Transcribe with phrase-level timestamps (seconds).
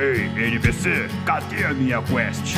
[0.00, 0.88] Ei, NPC,
[1.26, 2.54] cadê a minha quest?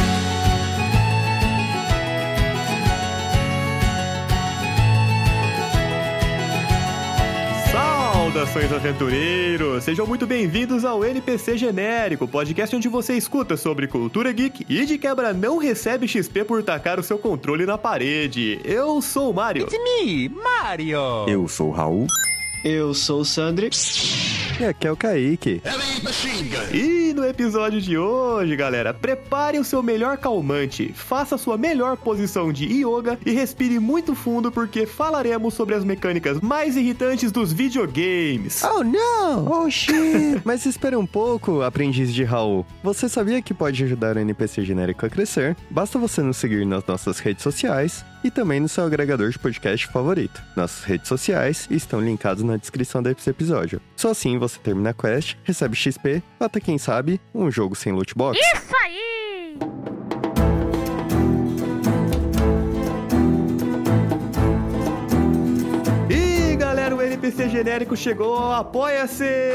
[7.73, 9.82] Saudações aventureiros!
[9.82, 14.96] Sejam muito bem-vindos ao NPC Genérico, podcast onde você escuta sobre cultura geek e de
[14.96, 18.61] quebra não recebe XP por tacar o seu controle na parede.
[18.64, 19.64] Eu sou o Mario.
[19.64, 21.27] It's me, Mario!
[21.27, 22.06] Eu sou o Raul.
[22.65, 23.70] Eu sou o Sandri.
[24.61, 25.61] E aqui é o Kaique.
[26.73, 31.97] E no episódio de hoje, galera, prepare o seu melhor calmante, faça a sua melhor
[31.97, 37.52] posição de yoga e respire muito fundo porque falaremos sobre as mecânicas mais irritantes dos
[37.52, 38.62] videogames.
[38.62, 39.48] Oh não!
[39.51, 40.41] Oh shit!
[40.45, 42.65] Mas espere um pouco, aprendiz de Raul.
[42.82, 45.57] Você sabia que pode ajudar o NPC genérico a crescer?
[45.71, 49.86] Basta você nos seguir nas nossas redes sociais e também no seu agregador de podcast
[49.88, 50.42] favorito.
[50.56, 53.80] Nossas redes sociais estão linkadas na descrição desse episódio.
[53.96, 58.14] Só assim você termina a quest, recebe XP, até quem sabe, um jogo sem loot
[58.14, 58.38] box.
[58.38, 59.59] Isso aí!
[66.10, 69.53] E galera, o NPC genérico chegou, apoia-se!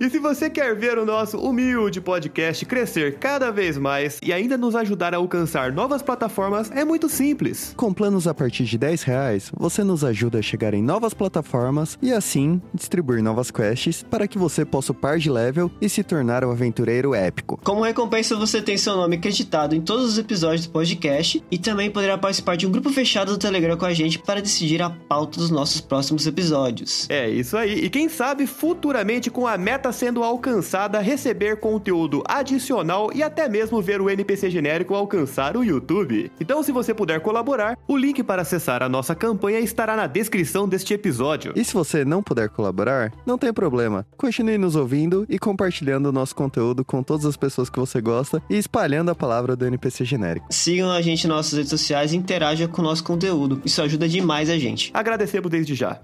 [0.00, 4.56] E se você quer ver o nosso humilde podcast crescer cada vez mais e ainda
[4.56, 7.74] nos ajudar a alcançar novas plataformas, é muito simples.
[7.76, 11.98] Com planos a partir de 10 reais, você nos ajuda a chegar em novas plataformas
[12.00, 16.44] e assim distribuir novas quests para que você possa upar de level e se tornar
[16.44, 17.58] um aventureiro épico.
[17.64, 21.90] Como recompensa, você tem seu nome acreditado em todos os episódios do podcast e também
[21.90, 25.40] poderá participar de um grupo fechado do Telegram com a gente para decidir a pauta
[25.40, 27.10] dos nossos próximos episódios.
[27.10, 27.84] É isso aí.
[27.84, 33.80] E quem sabe futuramente com a meta sendo alcançada, receber conteúdo adicional e até mesmo
[33.80, 36.30] ver o NPC genérico alcançar o YouTube.
[36.40, 40.68] Então, se você puder colaborar, o link para acessar a nossa campanha estará na descrição
[40.68, 41.52] deste episódio.
[41.56, 44.06] E se você não puder colaborar, não tem problema.
[44.16, 48.42] Continue nos ouvindo e compartilhando o nosso conteúdo com todas as pessoas que você gosta
[48.48, 50.46] e espalhando a palavra do NPC genérico.
[50.50, 53.60] Sigam a gente nas nossas redes sociais e interajam com o nosso conteúdo.
[53.64, 54.90] Isso ajuda demais a gente.
[54.92, 56.00] Agradecemos desde já.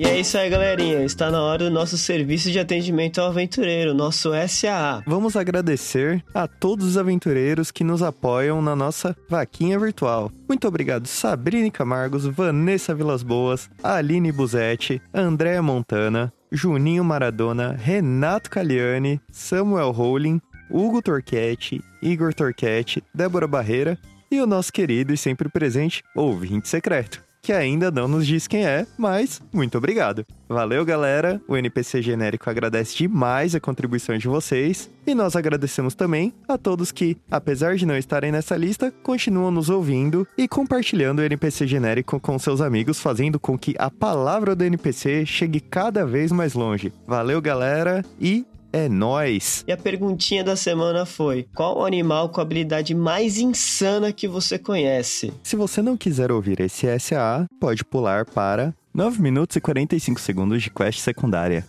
[0.00, 1.04] E é isso aí, galerinha.
[1.04, 5.02] Está na hora do nosso serviço de atendimento ao aventureiro, nosso SAA.
[5.06, 10.32] Vamos agradecer a todos os aventureiros que nos apoiam na nossa vaquinha virtual.
[10.48, 19.20] Muito obrigado, Sabrine Camargos, Vanessa Vilas Boas, Aline Buzetti, Andréa Montana, Juninho Maradona, Renato Caliani,
[19.30, 20.40] Samuel Rowling,
[20.70, 23.98] Hugo Torquete, Igor Torquete, Débora Barreira
[24.30, 28.66] e o nosso querido e sempre presente ouvinte secreto que ainda não nos diz quem
[28.66, 30.24] é, mas muito obrigado.
[30.48, 31.40] Valeu, galera.
[31.46, 36.90] O NPC genérico agradece demais a contribuição de vocês e nós agradecemos também a todos
[36.90, 42.18] que, apesar de não estarem nessa lista, continuam nos ouvindo e compartilhando o NPC genérico
[42.18, 46.92] com seus amigos, fazendo com que a palavra do NPC chegue cada vez mais longe.
[47.06, 49.64] Valeu, galera, e é nóis!
[49.66, 54.28] E a perguntinha da semana foi: qual o animal com a habilidade mais insana que
[54.28, 55.32] você conhece?
[55.42, 60.62] Se você não quiser ouvir esse SA, pode pular para 9 minutos e 45 segundos
[60.62, 61.66] de quest secundária.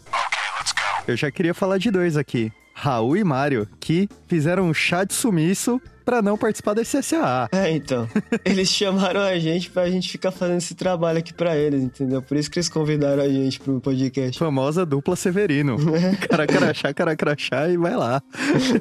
[1.08, 2.52] Eu já queria falar de dois aqui.
[2.74, 7.50] Raul e Mário, que fizeram um chá de sumiço pra não participar desse SA.
[7.52, 8.08] É, então.
[8.44, 12.22] Eles chamaram a gente pra gente ficar fazendo esse trabalho aqui pra eles, entendeu?
[12.22, 14.38] Por isso que eles convidaram a gente pro podcast.
[14.38, 15.78] Famosa dupla Severino.
[16.30, 18.22] cara crachá, cara crachá e vai lá.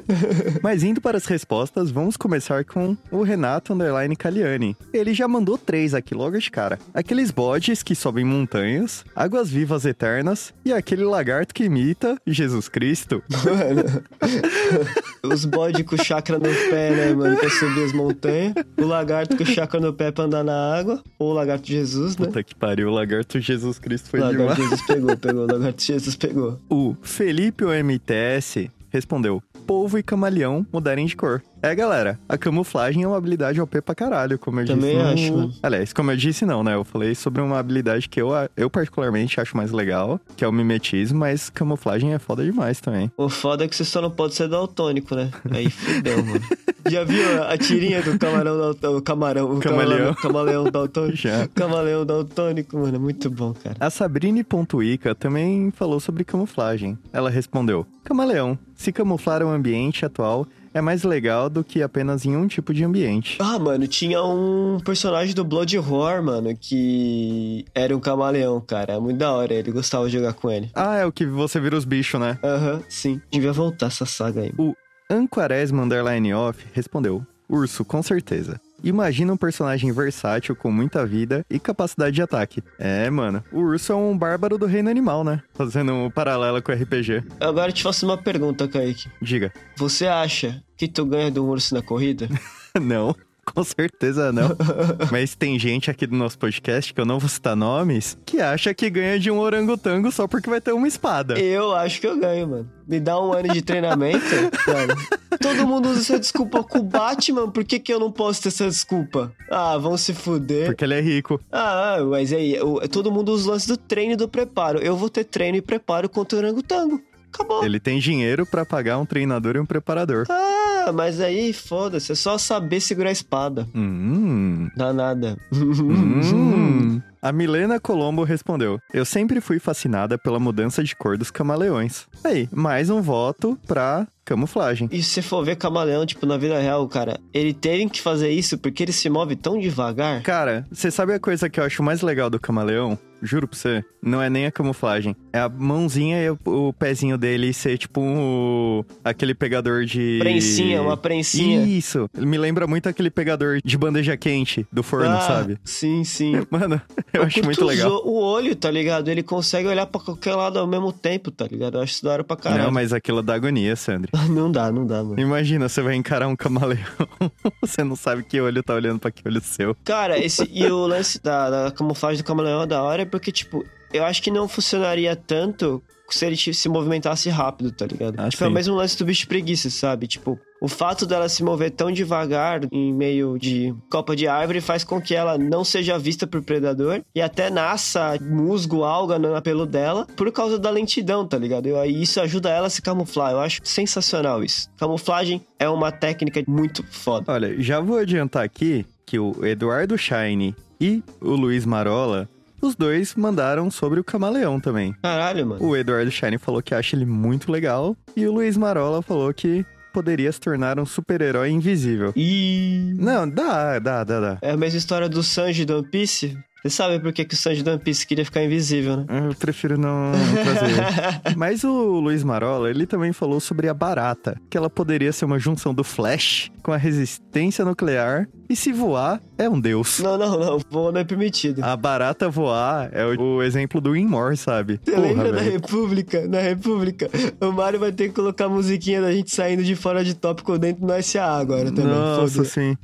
[0.61, 4.75] Mas indo para as respostas, vamos começar com o Renato Underline Caliani.
[4.93, 6.79] Ele já mandou três aqui logo de cara.
[6.93, 13.23] Aqueles bodes que sobem montanhas, águas vivas eternas e aquele lagarto que imita Jesus Cristo.
[13.29, 14.03] Mano,
[15.23, 18.53] os bodes com chakra no pé, né, mano, pra subir as montanhas.
[18.77, 21.01] O lagarto com chakra no pé pra andar na água.
[21.19, 22.27] Ou o lagarto Jesus, né?
[22.27, 24.69] Puta que pariu, o lagarto Jesus Cristo foi O lagarto demais.
[24.69, 25.43] Jesus pegou, pegou.
[25.43, 26.59] O lagarto Jesus pegou.
[26.69, 31.41] O Felipe OMTS respondeu: Polvo e camaleão mudarem de cor.
[31.63, 35.29] É, galera, a camuflagem é uma habilidade OP pra caralho, como eu Também disse.
[35.29, 35.59] no- acho.
[35.61, 36.73] Aliás, como eu disse, não, né?
[36.73, 40.51] Eu falei sobre uma habilidade que eu, eu particularmente acho mais legal, que é o
[40.51, 43.11] mimetismo, mas camuflagem é foda demais também.
[43.15, 45.29] O foda é que você só não pode ser daltônico, né?
[45.51, 46.41] Aí fudeu, mano.
[46.89, 49.01] Já viu a tirinha do camarão daltônico?
[49.03, 50.13] Camarão, o Camaleão.
[50.15, 51.15] camaleão, daltônico?
[51.21, 51.47] Já.
[51.49, 52.99] Camaleão daltônico, mano.
[52.99, 53.75] Muito bom, cara.
[53.79, 56.97] A Sabrine.ica também falou sobre camuflagem.
[57.13, 62.35] Ela respondeu: Camaleão, se camuflar o ambiente atual é mais legal do que apenas em
[62.35, 63.37] um tipo de ambiente.
[63.39, 68.93] Ah, mano, tinha um personagem do Blood Horror, mano, que era um camaleão, cara.
[68.93, 70.69] É muito da hora, ele gostava de jogar com ele.
[70.73, 72.37] Ah, é o que você vira os bichos, né?
[72.43, 73.21] Aham, sim.
[73.29, 74.53] Devia voltar essa saga aí.
[74.57, 74.73] O
[75.09, 78.59] Anquaresma Underline Off respondeu: Urso, com certeza.
[78.83, 82.63] Imagina um personagem versátil com muita vida e capacidade de ataque.
[82.79, 85.41] É, mano, o urso é um bárbaro do reino animal, né?
[85.53, 87.23] Fazendo um paralelo com o RPG.
[87.39, 89.09] Agora eu te faço uma pergunta, Kaique.
[89.21, 89.53] Diga.
[89.75, 92.27] Você acha que tu ganha do urso na corrida?
[92.81, 93.15] Não.
[93.55, 94.49] Com certeza não.
[95.11, 98.73] Mas tem gente aqui do nosso podcast, que eu não vou citar nomes, que acha
[98.73, 101.39] que ganha de um orangotango só porque vai ter uma espada.
[101.39, 102.69] Eu acho que eu ganho, mano.
[102.87, 104.25] Me dá um ano de treinamento,
[104.67, 104.95] mano.
[105.39, 108.49] Todo mundo usa essa desculpa com o Batman, por que, que eu não posso ter
[108.49, 109.31] essa desculpa?
[109.49, 110.65] Ah, vão se fuder.
[110.65, 111.39] Porque ele é rico.
[111.51, 112.57] Ah, mas aí,
[112.91, 114.79] todo mundo usa o lance do treino e do preparo.
[114.79, 117.01] Eu vou ter treino e preparo contra o orangotango.
[117.33, 117.63] Acabou.
[117.63, 120.25] Ele tem dinheiro pra pagar um treinador e um preparador.
[120.29, 123.67] Ah, mas aí, foda-se, é só saber segurar a espada.
[123.73, 124.69] Hum.
[124.75, 125.37] Dá nada.
[125.53, 127.01] Hum.
[127.21, 132.07] A Milena Colombo respondeu: Eu sempre fui fascinada pela mudança de cor dos camaleões.
[132.23, 134.87] Aí, mais um voto pra camuflagem.
[134.91, 138.29] E se você for ver camaleão, tipo, na vida real, cara, ele teve que fazer
[138.29, 140.21] isso porque ele se move tão devagar.
[140.23, 142.97] Cara, você sabe a coisa que eu acho mais legal do camaleão?
[143.23, 145.15] Juro pra você, não é nem a camuflagem.
[145.31, 150.17] É a mãozinha e o, o pezinho dele ser tipo um, aquele pegador de.
[150.19, 151.61] Prensinha, uma prensinha.
[151.63, 152.09] Isso.
[152.17, 155.59] Me lembra muito aquele pegador de bandeja quente do forno, Ah, sabe?
[155.63, 156.33] Sim, sim.
[156.49, 156.81] Mano,
[157.13, 157.91] eu acho Porque muito legal.
[158.03, 159.07] O olho, tá ligado?
[159.07, 161.77] Ele consegue olhar pra qualquer lado ao mesmo tempo, tá ligado?
[161.77, 162.63] Eu acho isso da hora pra caralho.
[162.63, 164.09] Não, mas aquilo dá agonia, Sandri.
[164.29, 165.19] Não dá, não dá, mano.
[165.19, 166.81] Imagina, você vai encarar um camaleão,
[167.61, 169.75] você não sabe que olho tá olhando pra que olho seu.
[169.83, 173.65] Cara, esse, e o lance da, da camuflagem do camaleão é da hora porque, tipo,
[173.93, 175.81] eu acho que não funcionaria tanto
[176.15, 178.15] se ele se movimentasse rápido, tá ligado?
[178.17, 180.07] Ah, tipo, é o mesmo lance do bicho preguiça, sabe?
[180.07, 184.83] Tipo, o fato dela se mover tão devagar em meio de copa de árvore faz
[184.83, 189.65] com que ela não seja vista por predador e até nasça musgo, alga no pelo
[189.65, 191.67] dela por causa da lentidão, tá ligado?
[191.67, 193.31] E isso ajuda ela a se camuflar.
[193.31, 194.69] Eu acho sensacional isso.
[194.77, 197.31] Camuflagem é uma técnica muito foda.
[197.31, 202.29] Olha, já vou adiantar aqui que o Eduardo Shine e o Luiz Marola,
[202.61, 204.93] os dois mandaram sobre o camaleão também.
[205.01, 205.63] Caralho, mano.
[205.65, 209.65] O Eduardo Shine falou que acha ele muito legal e o Luiz Marola falou que
[209.93, 212.13] poderia se tornar um super-herói invisível.
[212.15, 214.37] E Não, dá, dá, dá, dá.
[214.41, 216.37] É a mesma história do Sanji do One Piece.
[216.61, 219.05] Você sabe por que, que o Sanji do One Piece queria ficar invisível, né?
[219.27, 220.11] Eu prefiro não
[220.43, 221.33] trazer.
[221.35, 225.39] Mas o Luiz Marola, ele também falou sobre a barata, que ela poderia ser uma
[225.39, 229.99] junção do Flash com a resistência nuclear e se voar é um deus.
[229.99, 230.59] Não, não, não.
[230.69, 231.63] Voo não é permitido.
[231.63, 234.79] A barata voar é o, o exemplo do Inmore, sabe?
[234.83, 235.51] Você Porra, lembra da velho.
[235.53, 236.27] República?
[236.27, 237.09] Na República,
[237.39, 240.59] o Mario vai ter que colocar a musiquinha da gente saindo de fora de tópico
[240.59, 241.85] dentro do SA agora também.
[241.85, 242.77] Nossa, sim.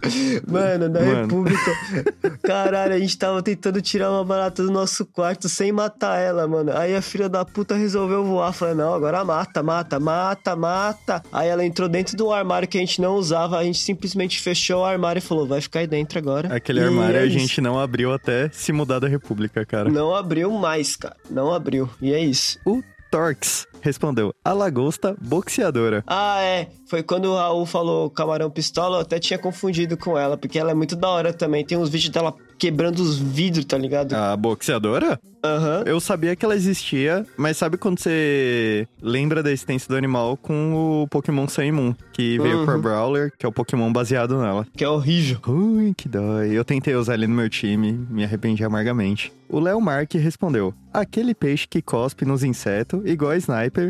[0.47, 1.21] Mano, na Mano.
[1.21, 1.71] República.
[2.41, 6.71] Caralho, a gente tava tentando tirar uma barata do nosso quarto sem matar ela, mano.
[6.75, 8.51] Aí a filha da puta resolveu voar.
[8.53, 11.23] Falei, não, agora mata, mata, mata, mata.
[11.31, 13.57] Aí ela entrou dentro do armário que a gente não usava.
[13.57, 16.53] A gente simplesmente fechou o armário e falou, vai ficar aí dentro agora.
[16.53, 19.89] Aquele E armário é a gente não abriu até se mudar da República, cara.
[19.89, 21.15] Não abriu mais, cara.
[21.29, 21.89] Não abriu.
[22.01, 22.59] E é isso.
[22.65, 26.03] O Torx respondeu: a lagosta boxeadora.
[26.05, 26.67] Ah, é.
[26.87, 30.71] Foi quando o Raul falou camarão pistola, eu até tinha confundido com ela, porque ela
[30.71, 31.65] é muito da hora também.
[31.65, 34.13] Tem uns vídeos dela quebrando os vidros, tá ligado?
[34.13, 35.19] A boxeadora?
[35.43, 35.83] Aham.
[35.85, 41.03] Eu sabia que ela existia, mas sabe quando você lembra da existência do animal com
[41.03, 42.65] o Pokémon Sun Moon, que veio Uhum.
[42.65, 44.65] por Brawler, que é o Pokémon baseado nela.
[44.75, 45.39] Que é horrível.
[45.47, 46.49] Ui, que dói.
[46.57, 49.31] Eu tentei usar ele no meu time, me arrependi amargamente.
[49.49, 53.37] O Léo Mark respondeu: aquele peixe que cospe nos insetos, igual a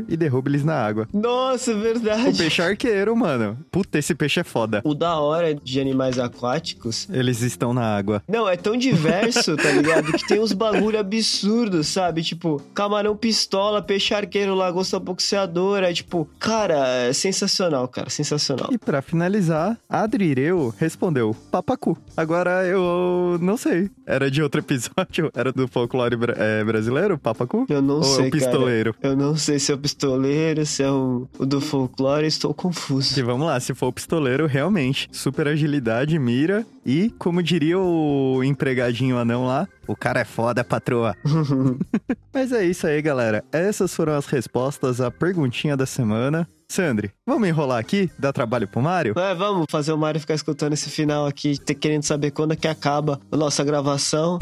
[0.07, 1.07] e derruba eles na água.
[1.13, 2.37] Nossa, O verdade.
[2.37, 3.57] peixe arqueiro, mano.
[3.71, 4.81] Puta, esse peixe é foda.
[4.83, 7.07] O da hora de animais aquáticos.
[7.11, 8.21] Eles estão na água.
[8.27, 10.11] Não, é tão diverso, tá ligado?
[10.13, 12.23] Que tem uns bagulho absurdos, sabe?
[12.23, 15.93] Tipo, camarão pistola, peixe arqueiro, lagosta boxeadora.
[15.93, 18.09] Tipo, cara, é sensacional, cara.
[18.09, 18.69] Sensacional.
[18.71, 21.97] E pra finalizar, Adrireu respondeu: papacu.
[22.15, 23.89] Agora eu não sei.
[24.05, 25.31] Era de outro episódio?
[25.35, 27.65] Era do folclore é, brasileiro, papacu?
[27.69, 28.93] Eu não Ou é sei, o pistoleiro?
[28.93, 29.13] cara.
[29.13, 33.13] Eu não sei se é o pistoleiro, se é o, o do folclore, estou confuso.
[33.13, 35.07] Que vamos lá, se for o pistoleiro, realmente.
[35.11, 36.65] Super agilidade, mira.
[36.85, 41.15] E, como diria o empregadinho anão lá, o cara é foda, patroa.
[42.33, 43.43] Mas é isso aí, galera.
[43.51, 46.47] Essas foram as respostas à perguntinha da semana.
[46.69, 48.11] Sandri, vamos enrolar aqui?
[48.19, 49.13] Dá trabalho pro Mário?
[49.17, 52.55] É, vamos fazer o Mário ficar escutando esse final aqui, ter- querendo saber quando é
[52.57, 54.37] que acaba a nossa gravação.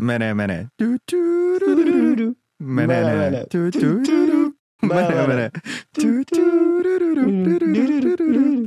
[0.00, 0.66] Mené, mené.
[2.60, 3.46] Mené, Mené,
[4.82, 5.26] mené.
[5.26, 5.50] mené.
[5.92, 7.26] Tu, tururu.
[7.26, 8.66] Mené, Mené, mené.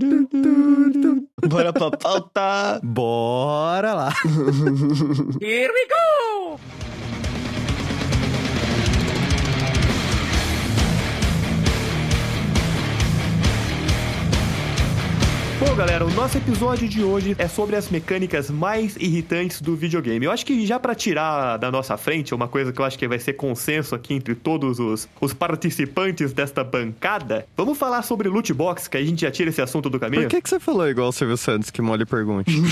[0.00, 1.26] Tu, turururu.
[1.48, 2.80] Bora pra pauta!
[2.82, 4.12] Bora lá.
[5.40, 6.58] Here we go!
[15.58, 20.26] Bom, galera, o nosso episódio de hoje é sobre as mecânicas mais irritantes do videogame.
[20.26, 23.08] Eu acho que já pra tirar da nossa frente, uma coisa que eu acho que
[23.08, 28.52] vai ser consenso aqui entre todos os, os participantes desta bancada, vamos falar sobre loot
[28.52, 30.24] box, que aí a gente já tira esse assunto do caminho.
[30.24, 32.52] Por que, que você falou igual o Silvio Santos que mole pergunte?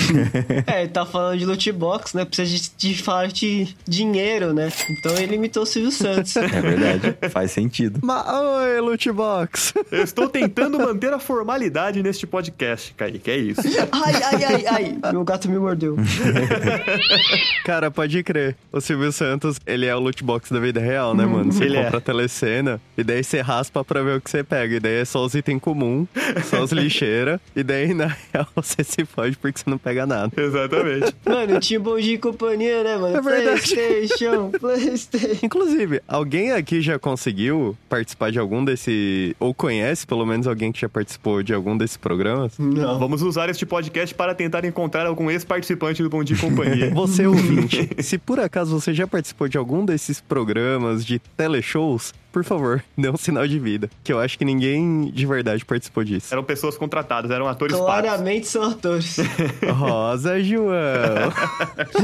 [0.66, 2.24] É, ele tá falando de loot box, né?
[2.24, 4.70] Precisa de, de falar de dinheiro, né?
[4.90, 6.36] Então ele imitou o Silvio Santos.
[6.36, 8.00] É verdade, faz sentido.
[8.02, 9.74] Mas, oi, loot box.
[9.90, 13.61] Eu estou tentando manter a formalidade neste podcast, Kaique, é isso.
[13.93, 14.66] ai, ai, ai,
[15.02, 15.12] ai.
[15.12, 15.97] Meu gato me mordeu.
[17.64, 18.57] Cara, pode crer.
[18.73, 21.52] O Silvio Santos, ele é o loot box da vida real, né, mano?
[21.52, 21.85] Você Ele é.
[21.85, 24.76] compra a telecena e daí você raspa pra ver o que você pega.
[24.76, 26.09] E daí é só os itens comuns,
[26.45, 27.40] só os lixeiras.
[27.54, 30.31] E daí, na real, você se fode porque você não pega nada.
[30.37, 31.14] Exatamente.
[31.26, 33.16] Mano, tinha bom dia e companhia, né, mano?
[33.16, 33.45] É verdade.
[33.75, 35.38] Playstation, Playstation.
[35.43, 39.35] Inclusive, alguém aqui já conseguiu participar de algum desse.
[39.38, 42.59] Ou conhece pelo menos alguém que já participou de algum desses programas?
[42.64, 42.99] Não.
[42.99, 46.90] Vamos usar este podcast para tentar encontrar algum ex-participante do Bom Dia e Companhia.
[46.94, 52.42] Você ouvinte, se por acaso você já participou de algum desses programas de teleshows, por
[52.42, 53.88] favor, dê um sinal de vida.
[54.02, 56.34] Que eu acho que ninguém de verdade participou disso.
[56.34, 57.86] Eram pessoas contratadas, eram atores pagos.
[57.86, 59.18] Claramente são atores.
[59.70, 61.32] Rosa, João.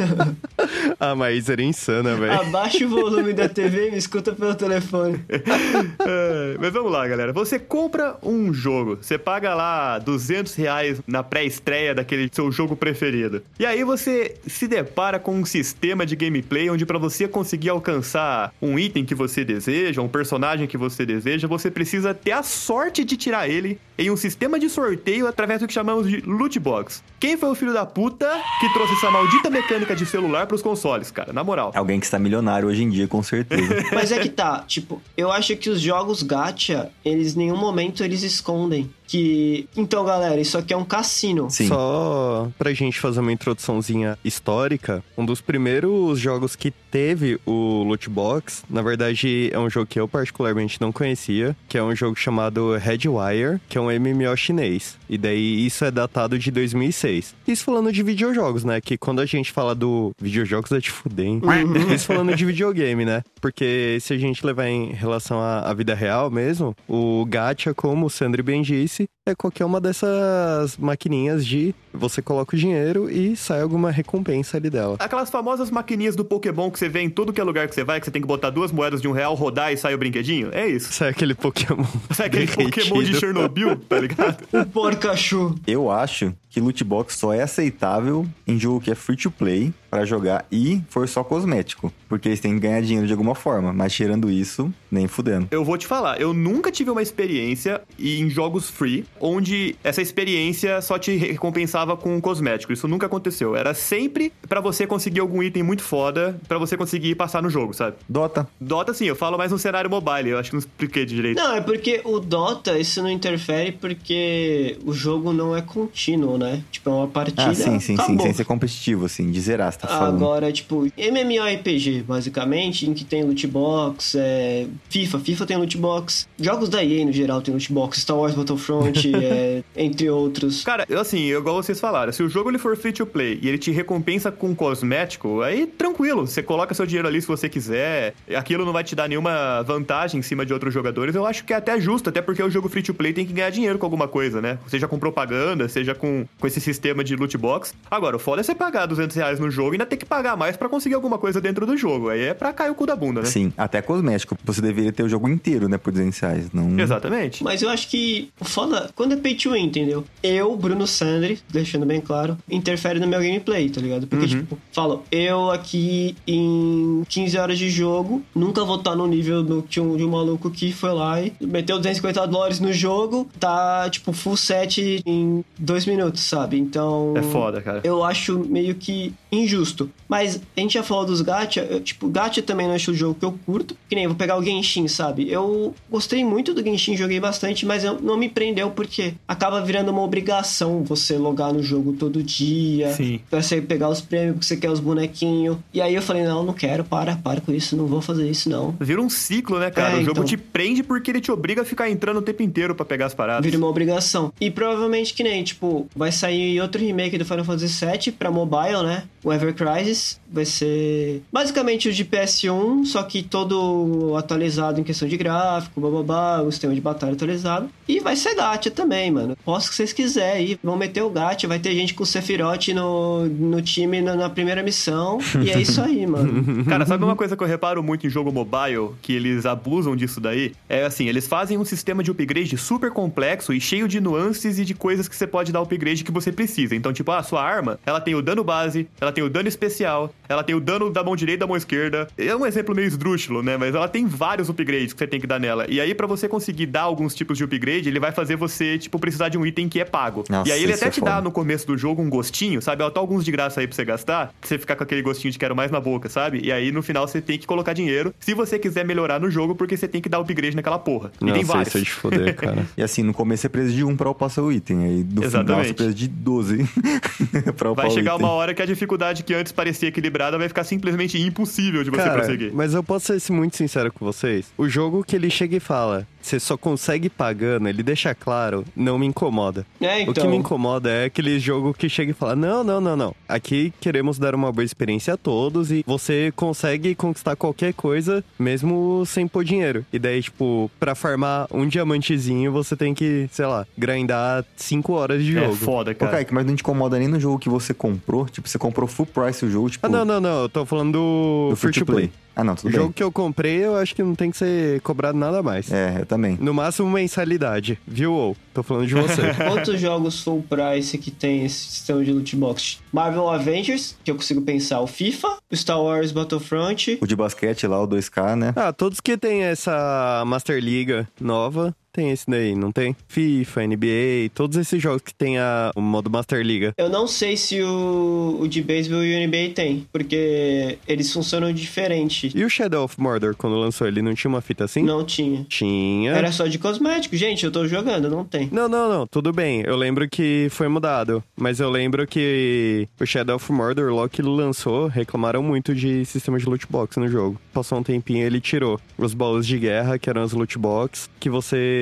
[1.00, 2.32] a Maísa era insana, velho.
[2.32, 5.20] Abaixa o volume da TV e me escuta pelo telefone.
[5.28, 7.32] É, mas vamos lá, galera.
[7.32, 13.42] Você compra um jogo, você paga lá 200 reais na pré-estreia daquele seu jogo preferido.
[13.58, 18.54] E aí você se depara com um sistema de gameplay onde pra você conseguir alcançar
[18.62, 20.19] um item que você deseja, um personagem
[20.66, 24.68] que você deseja, você precisa ter a sorte de tirar ele em um sistema de
[24.68, 27.02] sorteio através do que chamamos de loot box.
[27.18, 31.10] Quem foi o filho da puta que trouxe essa maldita mecânica de celular pros consoles,
[31.10, 31.32] cara?
[31.32, 31.72] Na moral.
[31.74, 33.84] Alguém que está milionário hoje em dia, com certeza.
[33.92, 38.02] Mas é que tá, tipo, eu acho que os jogos gacha, eles em nenhum momento
[38.02, 39.68] eles escondem que...
[39.76, 41.50] Então, galera, isso aqui é um cassino.
[41.50, 41.66] Sim.
[41.66, 48.08] Só pra gente fazer uma introduçãozinha histórica, um dos primeiros jogos que teve o loot
[48.08, 52.16] box, na verdade é um jogo que eu particularmente não conhecia, que é um jogo
[52.16, 54.96] chamado Redwire, que é um MMO chinês.
[55.08, 57.34] E daí isso é datado de 2006.
[57.48, 58.80] Isso falando de videojogos, né?
[58.80, 61.42] Que quando a gente fala do videojogos é de fuder, hein?
[61.92, 63.22] Isso falando de videogame, né?
[63.40, 68.06] Porque se a gente levar em relação à, à vida real mesmo, o gacha, como
[68.06, 73.36] o Sandro bem disse, é qualquer uma dessas maquininhas de você coloca o dinheiro e
[73.36, 74.96] sai alguma recompensa ali dela.
[74.98, 77.84] Aquelas famosas maquininhas do Pokémon que você vê em tudo que é lugar que você
[77.84, 79.98] vai, que você tem que botar duas moedas de um real, rodar e sai o
[79.98, 80.50] brinquedinho?
[80.52, 80.92] É isso.
[80.92, 81.84] Sai aquele Pokémon.
[82.12, 82.88] Sai aquele derretido.
[82.88, 84.36] Pokémon de Chernobyl, tá ligado?
[84.60, 85.54] O porcachu.
[85.66, 89.72] Eu acho que loot box só é aceitável em jogo que é free to play
[89.88, 93.72] pra jogar e for só cosmético, porque eles têm que ganhar dinheiro de alguma forma,
[93.72, 95.48] mas tirando isso, nem fudendo.
[95.50, 100.80] Eu vou te falar, eu nunca tive uma experiência em jogos free onde essa experiência
[100.82, 102.72] só te recompensava com cosmético.
[102.72, 103.54] Isso nunca aconteceu.
[103.56, 107.72] Era sempre pra você conseguir algum item muito foda pra você conseguir passar no jogo,
[107.74, 107.96] sabe?
[108.08, 110.30] Dota, Dota, sim, eu falo mais no cenário mobile.
[110.30, 111.36] Eu acho que não expliquei direito.
[111.36, 116.62] Não, é porque o Dota, isso não interfere porque o jogo não é contínuo, né?
[116.70, 117.42] Tipo, é uma partida.
[117.50, 120.16] ah, sim, sim, sim, sem ser competitivo, assim, de zerar, você tá falando.
[120.16, 124.66] Agora, tipo, MMORPG, basicamente, em que tem loot box, é...
[124.88, 128.34] FIFA, FIFA tem loot box, jogos da EA no geral tem loot box, Star Wars
[128.34, 130.62] Battlefront, é, entre outros.
[130.64, 133.38] Cara, eu assim, eu- igual vocês falaram, se o jogo ele for free to play
[133.40, 137.48] e ele te recompensa com cosmético, aí tranquilo, você coloca seu dinheiro ali se você
[137.48, 141.44] quiser, aquilo não vai te dar nenhuma vantagem em cima de outros jogadores, eu acho
[141.44, 143.78] que é até justo, até porque o jogo free to play tem que ganhar dinheiro
[143.78, 144.58] com alguma coisa, né?
[144.66, 147.72] Seja com propaganda, seja com, com esse sistema de loot box.
[147.90, 150.36] Agora, o foda é você pagar 200 reais no jogo e ainda ter que pagar
[150.36, 152.96] mais pra conseguir alguma coisa dentro do jogo, aí é pra cair o cu da
[152.96, 153.26] bunda, né?
[153.26, 154.36] Sim, até cosmético.
[154.44, 156.52] Você deveria ter o jogo inteiro, né, por 200 reais.
[156.52, 156.78] Não...
[156.78, 157.44] Exatamente.
[157.44, 160.04] Mas eu acho que o foda, quando é pay to win, entendeu?
[160.22, 164.06] Eu, Bruno Sandri, deixando bem claro, interfere no meu gameplay, tá ligado?
[164.06, 169.42] Porque, tipo, falo, eu aqui em 15 horas de jogo, nunca vou estar no nível
[169.42, 173.28] do, de, um, de um maluco que foi lá e meteu 250 dólares no jogo,
[173.38, 176.58] tá, tipo, full set em dois minutos, sabe?
[176.58, 177.14] Então.
[177.16, 177.80] É foda, cara.
[177.84, 179.90] Eu acho meio que injusto.
[180.08, 183.14] Mas a gente já falou dos gacha, eu, tipo, gacha também não é o jogo
[183.14, 183.76] que eu curto.
[183.88, 185.30] Que nem, eu vou pegar o Genshin, sabe?
[185.30, 189.90] Eu gostei muito do Genshin, joguei bastante, mas eu, não me prendeu porque acaba virando
[189.90, 192.92] uma obrigação você logar no jogo todo dia.
[192.92, 193.20] Sim.
[193.28, 195.56] Pra você pegar os prêmios, porque você quer os bonequinhos.
[195.72, 198.48] E aí eu falei, não, não quero, para, para com isso, não vou fazer isso
[198.48, 198.74] não.
[198.80, 199.94] Vira um ciclo, né, cara?
[199.94, 200.24] É, o jogo então.
[200.24, 203.14] te prende porque ele te obriga a ficar entrando o tempo inteiro pra pegar as
[203.14, 203.44] paradas.
[203.44, 204.32] Vira uma obrigação.
[204.40, 208.82] E provavelmente que nem, tipo, vai sair outro remake do Final Fantasy VII pra mobile,
[208.82, 209.04] né?
[209.22, 215.06] O Ever Crisis vai ser basicamente o de PS1, só que todo atualizado em questão
[215.06, 217.68] de gráfico, bababá, o sistema de batalha atualizado.
[217.88, 219.36] E vai ser gacha também, mano.
[219.44, 222.68] Posso que vocês quiserem aí, vão meter o gacha, vai ter gente com o Sephiroth
[222.68, 225.18] no, no time na, na primeira missão.
[225.44, 226.64] E é isso aí, mano.
[226.66, 230.20] Cara, sabe uma coisa que eu reparo muito em jogo mobile, que eles abusam disso
[230.20, 230.52] daí?
[230.68, 234.64] É assim, eles fazem um sistema de upgrade super complexo e cheio de nuances e
[234.64, 236.74] de coisas que você pode dar upgrade que você precisa.
[236.74, 240.12] Então, tipo, a sua arma, ela tem o dano base, ela tem o dano especial,
[240.28, 242.08] ela tem o dano da mão direita e da mão esquerda.
[242.16, 243.56] É um exemplo meio esdrúxulo, né?
[243.56, 245.66] Mas ela tem vários upgrades que você tem que dar nela.
[245.68, 248.98] E aí, pra você conseguir dar alguns tipos de upgrade, ele vai fazer você, tipo,
[248.98, 250.24] precisar de um item que é pago.
[250.28, 251.22] Nossa, e aí ele até é te dá foda.
[251.30, 252.82] No começo do jogo um gostinho, sabe?
[252.82, 255.30] Ó, tá alguns de graça aí pra você gastar, pra você ficar com aquele gostinho
[255.30, 256.40] de quero mais na boca, sabe?
[256.42, 259.54] E aí no final você tem que colocar dinheiro se você quiser melhorar no jogo,
[259.54, 261.12] porque você tem que dar upgrade naquela porra.
[261.20, 261.68] E tem Nossa, vários.
[261.68, 262.66] isso é de foder, cara.
[262.76, 264.84] E assim, no começo você precisa de um pra upar seu item.
[264.84, 265.66] Aí no final Exatamente.
[265.68, 266.68] você precisa de 12
[267.56, 268.26] pra upar Vai o chegar item.
[268.26, 271.96] uma hora que a dificuldade que antes parecia equilibrada vai ficar simplesmente impossível de você
[272.02, 272.50] Cara, prosseguir.
[272.52, 274.46] mas eu posso ser muito sincero com vocês.
[274.58, 278.98] O jogo que ele chega e fala, você só consegue pagando, ele deixa claro, não
[278.98, 279.66] me incomoda.
[279.80, 280.30] É, O que então.
[280.30, 283.14] me incomoda é aquele jogo que chega e fala: Não, não, não, não.
[283.28, 289.04] Aqui queremos dar uma boa experiência a todos e você consegue conquistar qualquer coisa mesmo
[289.06, 289.84] sem pôr dinheiro.
[289.92, 295.22] E daí, tipo, pra farmar um diamantezinho, você tem que, sei lá, grindar 5 horas
[295.22, 295.56] de É jogo.
[295.56, 296.12] foda, Ô, cara.
[296.12, 298.26] Kaique, mas não te incomoda nem no jogo que você comprou?
[298.26, 300.42] Tipo, você comprou full price o jogo, tipo, Ah, não, não, não.
[300.42, 302.10] Eu tô falando do, do free to play.
[302.40, 302.92] Ah, não, O tudo jogo bem.
[302.92, 305.70] que eu comprei, eu acho que não tem que ser cobrado nada mais.
[305.70, 306.38] É, eu também.
[306.40, 307.78] No máximo, mensalidade.
[307.86, 308.36] Viu, ou?
[308.54, 309.22] Tô falando de você.
[309.48, 312.78] Quantos jogos full price que tem esse sistema de loot box?
[312.92, 317.66] Marvel Avengers, que eu consigo pensar, o FIFA, o Star Wars Battlefront, O de basquete
[317.66, 318.52] lá, o 2K, né?
[318.56, 322.96] ah, todos que tem essa Master Liga nova, tem esse daí, não tem?
[323.08, 326.72] FIFA, NBA, todos esses jogos que tem a, o modo Master Liga.
[326.78, 331.52] Eu não sei se o, o de beisebol e o NBA tem, porque eles funcionam
[331.52, 332.30] diferente.
[332.34, 334.82] E o Shadow of Mordor, quando lançou, ele não tinha uma fita assim?
[334.82, 335.44] Não tinha.
[335.48, 336.12] Tinha.
[336.12, 337.16] Era só de cosmético.
[337.16, 338.48] Gente, eu tô jogando, não tem.
[338.52, 339.62] Não, não, não, tudo bem.
[339.66, 341.22] Eu lembro que foi mudado.
[341.36, 346.38] Mas eu lembro que o Shadow of Mordor, logo que lançou, reclamaram muito de sistema
[346.38, 347.40] de loot box no jogo.
[347.52, 351.28] Passou um tempinho ele tirou os baús de guerra, que eram os loot box, que
[351.28, 351.79] você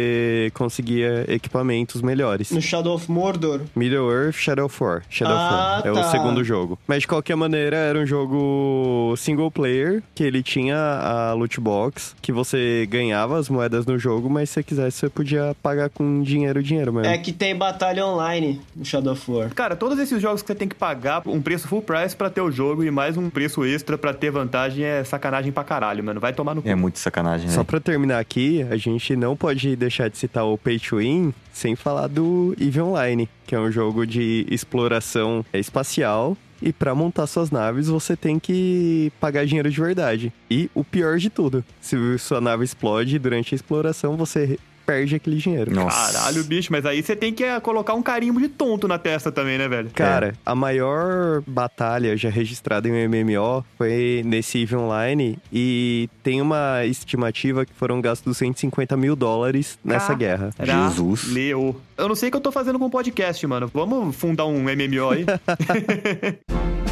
[0.54, 2.50] conseguia equipamentos melhores.
[2.50, 3.60] No Shadow of Mordor.
[3.74, 5.02] Middle Earth Shadow of War.
[5.10, 5.86] Shadow of Ah, War.
[5.86, 6.04] É o tá.
[6.10, 6.78] segundo jogo.
[6.86, 12.14] Mas de qualquer maneira, era um jogo single player, que ele tinha a loot box,
[12.20, 16.22] que você ganhava as moedas no jogo, mas se você quisesse, você podia pagar com
[16.22, 17.06] dinheiro, dinheiro mesmo.
[17.12, 19.54] É que tem batalha online no Shadow of War.
[19.54, 22.40] Cara, todos esses jogos que você tem que pagar um preço full price pra ter
[22.40, 26.20] o jogo e mais um preço extra pra ter vantagem é sacanagem pra caralho, mano.
[26.20, 26.68] Vai tomar no cu.
[26.68, 27.52] É muito sacanagem, né?
[27.52, 31.32] Só pra terminar aqui, a gente não pode deixar de citar o Pay to Win
[31.52, 36.36] sem falar do EVE Online, que é um jogo de exploração espacial.
[36.60, 40.32] E pra montar suas naves, você tem que pagar dinheiro de verdade.
[40.50, 45.36] E o pior de tudo, se sua nave explode durante a exploração, você perde aquele
[45.36, 45.70] dinheiro.
[45.70, 46.14] Nossa.
[46.14, 49.30] Caralho, bicho, mas aí você tem que eh, colocar um carimbo de tonto na testa
[49.30, 49.90] também, né, velho?
[49.94, 56.40] Cara, a maior batalha já registrada em um MMO foi nesse EVE Online e tem
[56.40, 60.50] uma estimativa que foram gastos 150 mil dólares nessa guerra.
[60.58, 61.30] Jesus.
[61.30, 61.78] Leu.
[61.98, 63.70] Eu não sei o que eu tô fazendo com o podcast, mano.
[63.74, 65.26] Vamos fundar um MMO aí?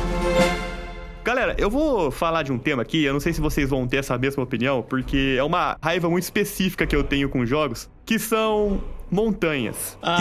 [1.26, 3.96] Galera, eu vou falar de um tema aqui, eu não sei se vocês vão ter
[3.96, 8.16] essa mesma opinião, porque é uma raiva muito específica que eu tenho com jogos, que
[8.16, 9.98] são montanhas.
[10.00, 10.18] Ah,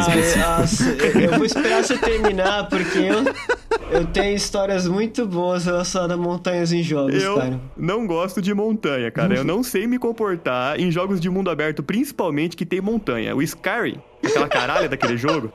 [0.58, 3.24] nossa, eu eu vou esperar você terminar, porque eu,
[3.92, 7.62] eu tenho histórias muito boas relacionadas a montanhas em jogos, Eu cara.
[7.78, 9.36] não gosto de montanha, cara.
[9.36, 13.36] Eu não sei me comportar em jogos de mundo aberto, principalmente que tem montanha.
[13.36, 15.52] O Skyrim, aquela caralha daquele jogo,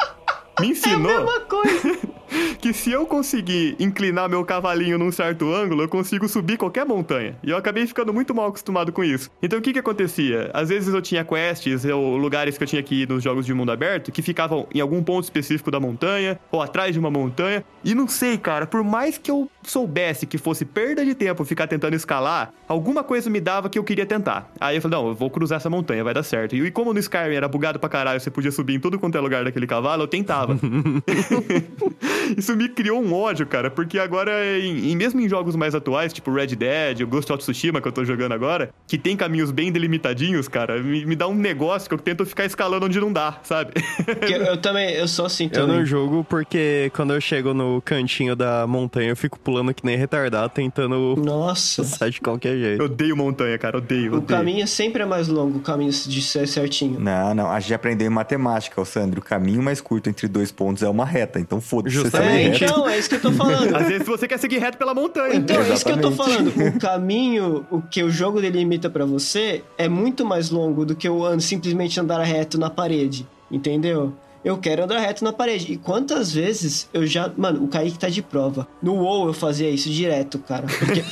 [0.60, 1.98] me ensinou Uma coisa.
[2.60, 7.36] que se eu conseguir inclinar meu cavalinho num certo ângulo, eu consigo subir qualquer montanha.
[7.42, 9.30] E eu acabei ficando muito mal acostumado com isso.
[9.42, 10.50] Então o que que acontecia?
[10.52, 13.54] Às vezes eu tinha quests ou lugares que eu tinha que ir nos jogos de
[13.54, 17.64] mundo aberto que ficavam em algum ponto específico da montanha ou atrás de uma montanha.
[17.84, 21.66] E não sei, cara, por mais que eu soubesse que fosse perda de tempo ficar
[21.66, 24.50] tentando escalar, alguma coisa me dava que eu queria tentar.
[24.60, 26.54] Aí eu falei, não, eu vou cruzar essa montanha, vai dar certo.
[26.54, 29.20] E como no Skyrim era bugado pra caralho, você podia subir em tudo quanto é
[29.20, 30.58] lugar daquele cavalo, eu tentava.
[32.37, 36.12] Isso me criou um ódio, cara, porque agora, em, em- mesmo em jogos mais atuais,
[36.12, 39.50] tipo Red Dead, o Ghost of Tsushima, que eu tô jogando agora, que tem caminhos
[39.50, 43.12] bem delimitadinhos, cara, me, me dá um negócio que eu tento ficar escalando onde não
[43.12, 43.72] dá, sabe?
[44.30, 45.76] Eu, eu também, eu sou assim Eu também.
[45.78, 49.96] não jogo porque quando eu chego no cantinho da montanha, eu fico pulando que nem
[49.96, 51.83] retardado, tentando Nossa.
[51.83, 52.80] passar de qualquer jeito.
[52.80, 54.38] eu odeio montanha, cara, odeio, O odeio.
[54.38, 56.98] caminho sempre é mais longo, o caminho de ser certinho.
[57.00, 57.50] Não, não.
[57.50, 59.20] A gente aprendeu em matemática, ô Sandro.
[59.20, 61.38] O caminho mais curto entre dois pontos é uma reta.
[61.40, 61.96] Então foda-se.
[62.14, 63.74] É, então, é isso que eu tô falando.
[63.74, 65.34] Às vezes você quer seguir reto pela montanha.
[65.34, 66.50] Então, é isso que eu tô Exatamente.
[66.50, 66.76] falando.
[66.76, 71.08] O caminho, o que o jogo delimita pra você é muito mais longo do que
[71.08, 73.26] eu simplesmente andar reto na parede.
[73.50, 74.14] Entendeu?
[74.44, 75.72] Eu quero andar reto na parede.
[75.72, 77.30] E quantas vezes eu já.
[77.36, 78.66] Mano, o Kaique tá de prova.
[78.82, 80.66] No WoW eu fazia isso direto, cara.
[80.66, 81.04] Porque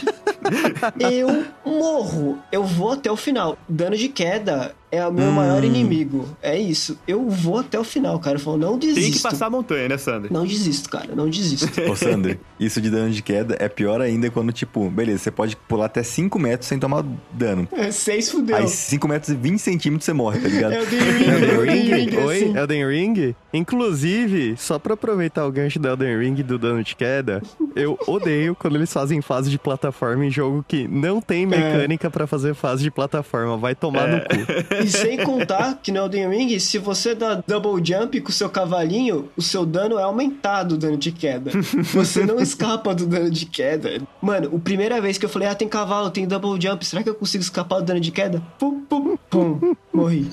[1.14, 2.38] eu morro.
[2.50, 3.58] Eu vou até o final.
[3.68, 6.28] Dano de queda é o meu maior inimigo.
[6.42, 6.98] É isso.
[7.06, 8.36] Eu vou até o final, cara.
[8.36, 9.00] Eu falo, não desisto.
[9.00, 10.32] Tem que passar a montanha, né, Sander?
[10.32, 11.14] Não desisto, cara.
[11.14, 11.68] Não desisto.
[11.90, 15.56] Ô, Sander, isso de dano de queda é pior ainda quando, tipo, beleza, você pode
[15.56, 17.68] pular até 5 metros sem tomar dano.
[17.72, 18.56] É, seis fudeu.
[18.56, 20.72] Aí 5 metros e 20 centímetros você morre, tá ligado?
[20.72, 22.16] É The Ring, Elden é The Ring?
[22.16, 22.56] Oi, assim.
[22.56, 23.34] Elden Ring?
[23.52, 27.42] Inclusive, só pra aproveitar o gancho do Elden Ring e do dano de queda,
[27.76, 32.26] eu odeio quando eles fazem fase de plataforma em jogo que não tem mecânica pra
[32.26, 33.56] fazer fase de plataforma.
[33.56, 34.77] Vai tomar no cu.
[34.82, 38.48] E sem contar que no Elden Ring, se você dá double jump com o seu
[38.48, 41.50] cavalinho, o seu dano é aumentado o dano de queda.
[41.92, 44.00] Você não escapa do dano de queda.
[44.20, 47.08] Mano, a primeira vez que eu falei, ah, tem cavalo, tem double jump, será que
[47.08, 48.42] eu consigo escapar do dano de queda?
[48.58, 50.28] Pum, pum, pum, morri.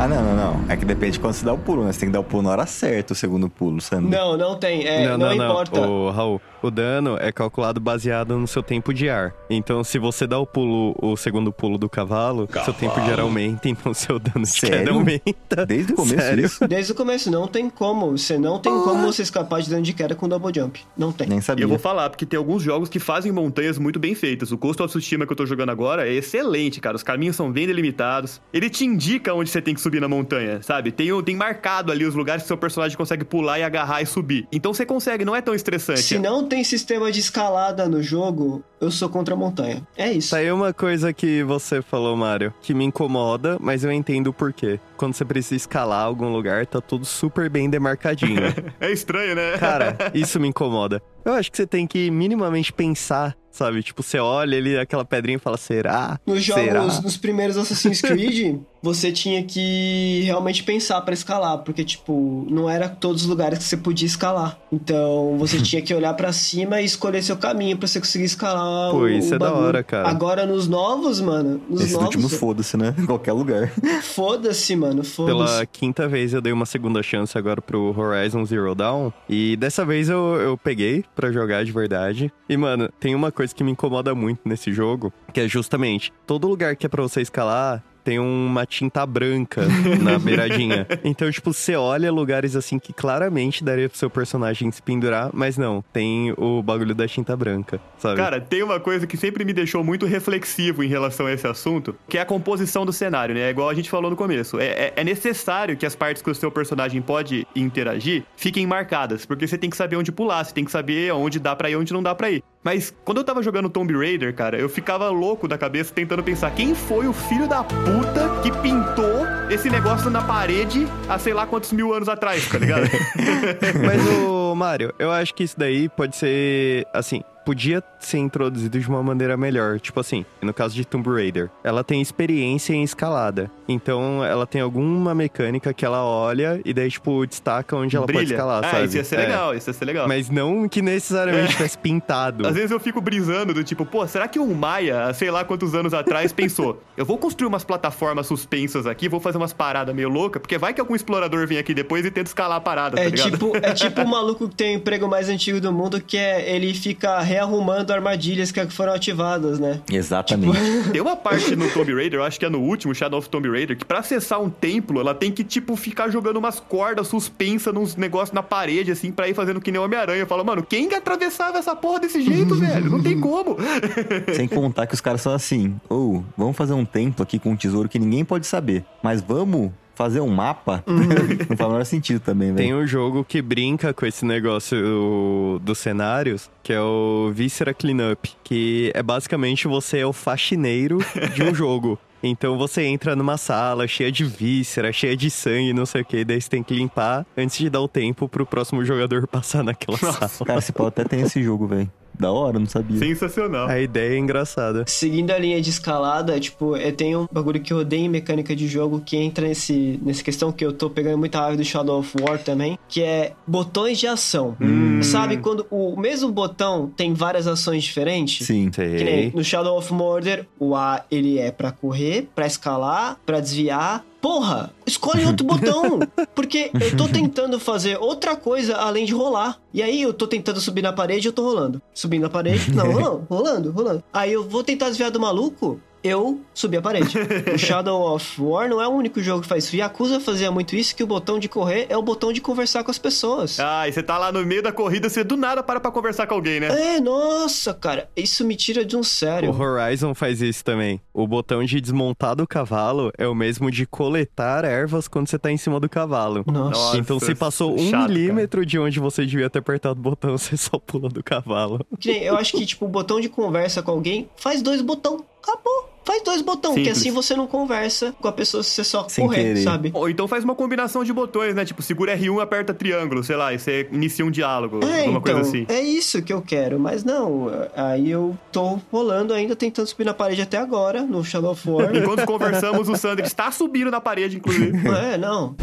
[0.00, 0.64] Ah, não, não, não.
[0.68, 1.92] É que depende de quando você dá o pulo, né?
[1.92, 4.16] Você tem que dar o pulo na hora certa, o segundo pulo, Sander.
[4.16, 5.80] Não, não tem, é, não, importa.
[5.80, 9.34] O Raul, o dano é calculado baseado no seu tempo de ar.
[9.50, 13.18] Então, se você dá o pulo, o segundo pulo do cavalo, seu tempo de ar
[13.18, 15.66] aumenta, então seu dano de queda aumenta.
[15.66, 16.44] Desde o começo Sério?
[16.44, 16.68] isso?
[16.68, 18.16] Desde o começo, não tem como.
[18.16, 20.80] Você não tem como você escapar de dano de queda com double jump.
[20.96, 21.26] Não tem.
[21.26, 21.64] Nem E sabia.
[21.64, 24.52] eu vou falar, porque tem alguns jogos que fazem montanhas muito bem feitas.
[24.52, 26.94] O Ghost of Tsushima que eu tô jogando agora é excelente, cara.
[26.94, 28.40] Os caminhos são bem delimitados.
[28.52, 30.92] Ele te indica onde você tem que subir na montanha, sabe?
[30.92, 34.46] Tem, tem marcado ali os lugares que seu personagem consegue pular e agarrar e subir.
[34.52, 36.02] Então você consegue, não é tão estressante.
[36.02, 39.86] Se não tem sistema de escalada no jogo, eu sou contra a montanha.
[39.96, 40.30] É isso.
[40.30, 44.32] Tá aí uma coisa que você falou, Mário, que me incomoda, mas eu entendo o
[44.32, 44.78] porquê.
[44.96, 48.38] Quando você precisa escalar algum lugar, tá tudo super bem demarcadinho.
[48.80, 49.58] É estranho, né?
[49.58, 51.02] Cara, isso me incomoda.
[51.28, 53.82] Eu acho que você tem que minimamente pensar, sabe?
[53.82, 56.18] Tipo, você olha ali aquela pedrinha e fala, será?
[56.26, 56.80] Nos Será?
[56.80, 62.70] jogos, nos primeiros Assassin's Creed, você tinha que realmente pensar pra escalar, porque, tipo, não
[62.70, 64.58] era todos os lugares que você podia escalar.
[64.72, 68.90] Então, você tinha que olhar pra cima e escolher seu caminho pra você conseguir escalar
[68.92, 69.66] Pô, o, isso o é da bagulho.
[69.66, 70.08] hora, cara.
[70.08, 72.94] Agora, nos novos, mano, nos Esses novos, últimos, foda-se, né?
[72.96, 73.70] Em qualquer lugar.
[74.02, 75.36] foda-se, mano, foda-se.
[75.36, 79.10] Pela quinta vez eu dei uma segunda chance agora pro Horizon Zero Dawn.
[79.28, 82.32] E dessa vez eu, eu peguei pra jogar de verdade.
[82.48, 86.46] E, mano, tem uma coisa que me incomoda muito nesse jogo, que é justamente todo
[86.46, 87.82] lugar que é pra você escalar.
[88.08, 89.60] Tem uma tinta branca
[90.00, 90.86] na beiradinha.
[91.04, 95.58] Então, tipo, você olha lugares assim que claramente daria pro seu personagem se pendurar, mas
[95.58, 98.16] não, tem o bagulho da tinta branca, sabe?
[98.16, 101.94] Cara, tem uma coisa que sempre me deixou muito reflexivo em relação a esse assunto,
[102.08, 103.42] que é a composição do cenário, né?
[103.42, 104.58] É igual a gente falou no começo.
[104.58, 109.26] É, é- é necessário que as partes que o seu personagem pode interagir fiquem marcadas,
[109.26, 111.74] porque você tem que saber onde pular, você tem que saber onde dá pra ir
[111.74, 112.42] e onde não dá pra ir.
[112.62, 116.50] Mas quando eu tava jogando Tomb Raider, cara, eu ficava louco da cabeça tentando pensar
[116.50, 121.46] quem foi o filho da puta que pintou esse negócio na parede há sei lá
[121.46, 122.88] quantos mil anos atrás, tá ligado?
[123.84, 128.86] Mas, o Mário, eu acho que isso daí pode ser, assim, podia ser introduzido de
[128.86, 129.80] uma maneira melhor.
[129.80, 133.50] Tipo assim, no caso de Tomb Raider, ela tem experiência em escalada.
[133.66, 138.30] Então, ela tem alguma mecânica que ela olha e daí, tipo, destaca onde ela pode
[138.30, 138.84] escalar, ah, sabe?
[138.84, 139.18] isso ia ser É.
[139.20, 140.06] legal, isso ia ser legal.
[140.06, 142.46] Mas não que necessariamente tivesse pintado.
[142.46, 145.74] Às vezes eu fico brisando do tipo, pô, será que um Maia, sei lá quantos
[145.74, 150.10] anos atrás, pensou, eu vou construir umas plataformas suspensas aqui, vou fazer umas paradas meio
[150.10, 153.02] loucas, porque vai que algum explorador vem aqui depois e tenta escalar a parada, tá
[153.02, 153.30] É ligado?
[153.30, 156.54] tipo, é tipo o maluco que tem o emprego mais antigo do mundo, que é
[156.54, 159.80] ele fica rearrumando armadilhas que foram ativadas, né?
[159.90, 160.58] Exatamente.
[160.90, 163.48] Tem uma parte no Tomb Raider, eu acho que é no último, Shadow of Tomb
[163.48, 167.72] Raider, que pra acessar um templo, ela tem que, tipo, ficar jogando umas cordas suspensas
[167.72, 170.20] nos negócios na parede, assim, pra ir fazendo que nem Homem-Aranha.
[170.20, 172.90] Eu falo, mano, quem que atravessava essa porra desse jeito, velho?
[172.90, 173.56] Não tem como.
[174.34, 177.56] Sem contar que os caras são assim, ou vamos fazer um templo aqui com um
[177.56, 180.82] tesouro que ninguém pode saber, mas vamos fazer um mapa?
[180.86, 182.78] Não faz o menor sentido também, Tem velho.
[182.78, 188.92] um jogo que brinca com esse negócio dos cenários, que é o Viscera Cleanup, que
[188.94, 190.98] é basicamente você é o faxineiro
[191.34, 191.98] de um jogo.
[192.22, 196.24] Então você entra numa sala cheia de víscera, cheia de sangue, não sei o que,
[196.24, 199.98] daí você tem que limpar antes de dar o tempo pro próximo jogador passar naquela
[199.98, 200.30] sala.
[200.46, 201.90] Cara, esse pau até tem esse jogo, velho.
[202.18, 202.98] Da hora, não sabia.
[202.98, 203.68] Sensacional.
[203.68, 204.84] A ideia é engraçada.
[204.86, 208.54] Seguindo a linha de escalada, tipo, eu tenho um bagulho que eu odeio em mecânica
[208.56, 212.00] de jogo que entra nesse, nessa questão que eu tô pegando muita raiva do Shadow
[212.00, 214.56] of War também, que é botões de ação.
[214.60, 218.46] Hum, Sabe quando o mesmo botão tem várias ações diferentes?
[218.46, 218.70] Sim.
[218.70, 219.32] Que nem Sei.
[219.34, 224.04] no Shadow of Mordor, o A ele é pra correr, pra escalar, pra desviar.
[224.20, 226.00] Porra, escolhe outro botão.
[226.34, 229.58] Porque eu tô tentando fazer outra coisa além de rolar.
[229.72, 231.80] E aí eu tô tentando subir na parede e eu tô rolando.
[231.94, 234.04] Subindo na parede, não, rolando, rolando, rolando.
[234.12, 235.80] Aí eu vou tentar desviar do maluco.
[236.02, 237.16] Eu subi a parede.
[237.54, 239.76] O Shadow of War não é o único jogo que faz isso.
[239.76, 242.90] Yakuza fazia muito isso, que o botão de correr é o botão de conversar com
[242.90, 243.58] as pessoas.
[243.58, 246.26] Ah, e você tá lá no meio da corrida, você do nada para pra conversar
[246.26, 246.96] com alguém, né?
[246.96, 249.50] É, nossa, cara, isso me tira de um sério.
[249.50, 251.00] O Horizon faz isso também.
[251.12, 255.50] O botão de desmontar do cavalo é o mesmo de coletar ervas quando você tá
[255.50, 256.44] em cima do cavalo.
[256.46, 256.70] Nossa.
[256.78, 260.36] Nossa, então se passou um chato, milímetro de onde você devia ter apertado o botão,
[260.38, 261.84] você só pula do cavalo.
[261.98, 265.24] Que nem- Eu acho que, tipo, o botão de conversa com alguém faz dois botão.
[265.42, 265.88] Acabou.
[266.04, 266.98] Faz dois botão, que Simples.
[266.98, 269.62] assim você não conversa com a pessoa se você só Sem correr, querer.
[269.62, 269.90] sabe?
[269.94, 271.66] Ou então faz uma combinação de botões, né?
[271.66, 275.34] Tipo, segura R1, aperta triângulo, sei lá, e você inicia um diálogo, É, alguma então,
[275.34, 275.66] coisa assim.
[275.68, 280.14] é isso que eu quero, mas não, aí eu tô rolando ainda, tentando subir na
[280.14, 281.94] parede até agora, no Shadow of War.
[281.94, 284.72] Enquanto conversamos, o Sander está subindo na parede, inclusive.
[284.88, 285.54] é, não.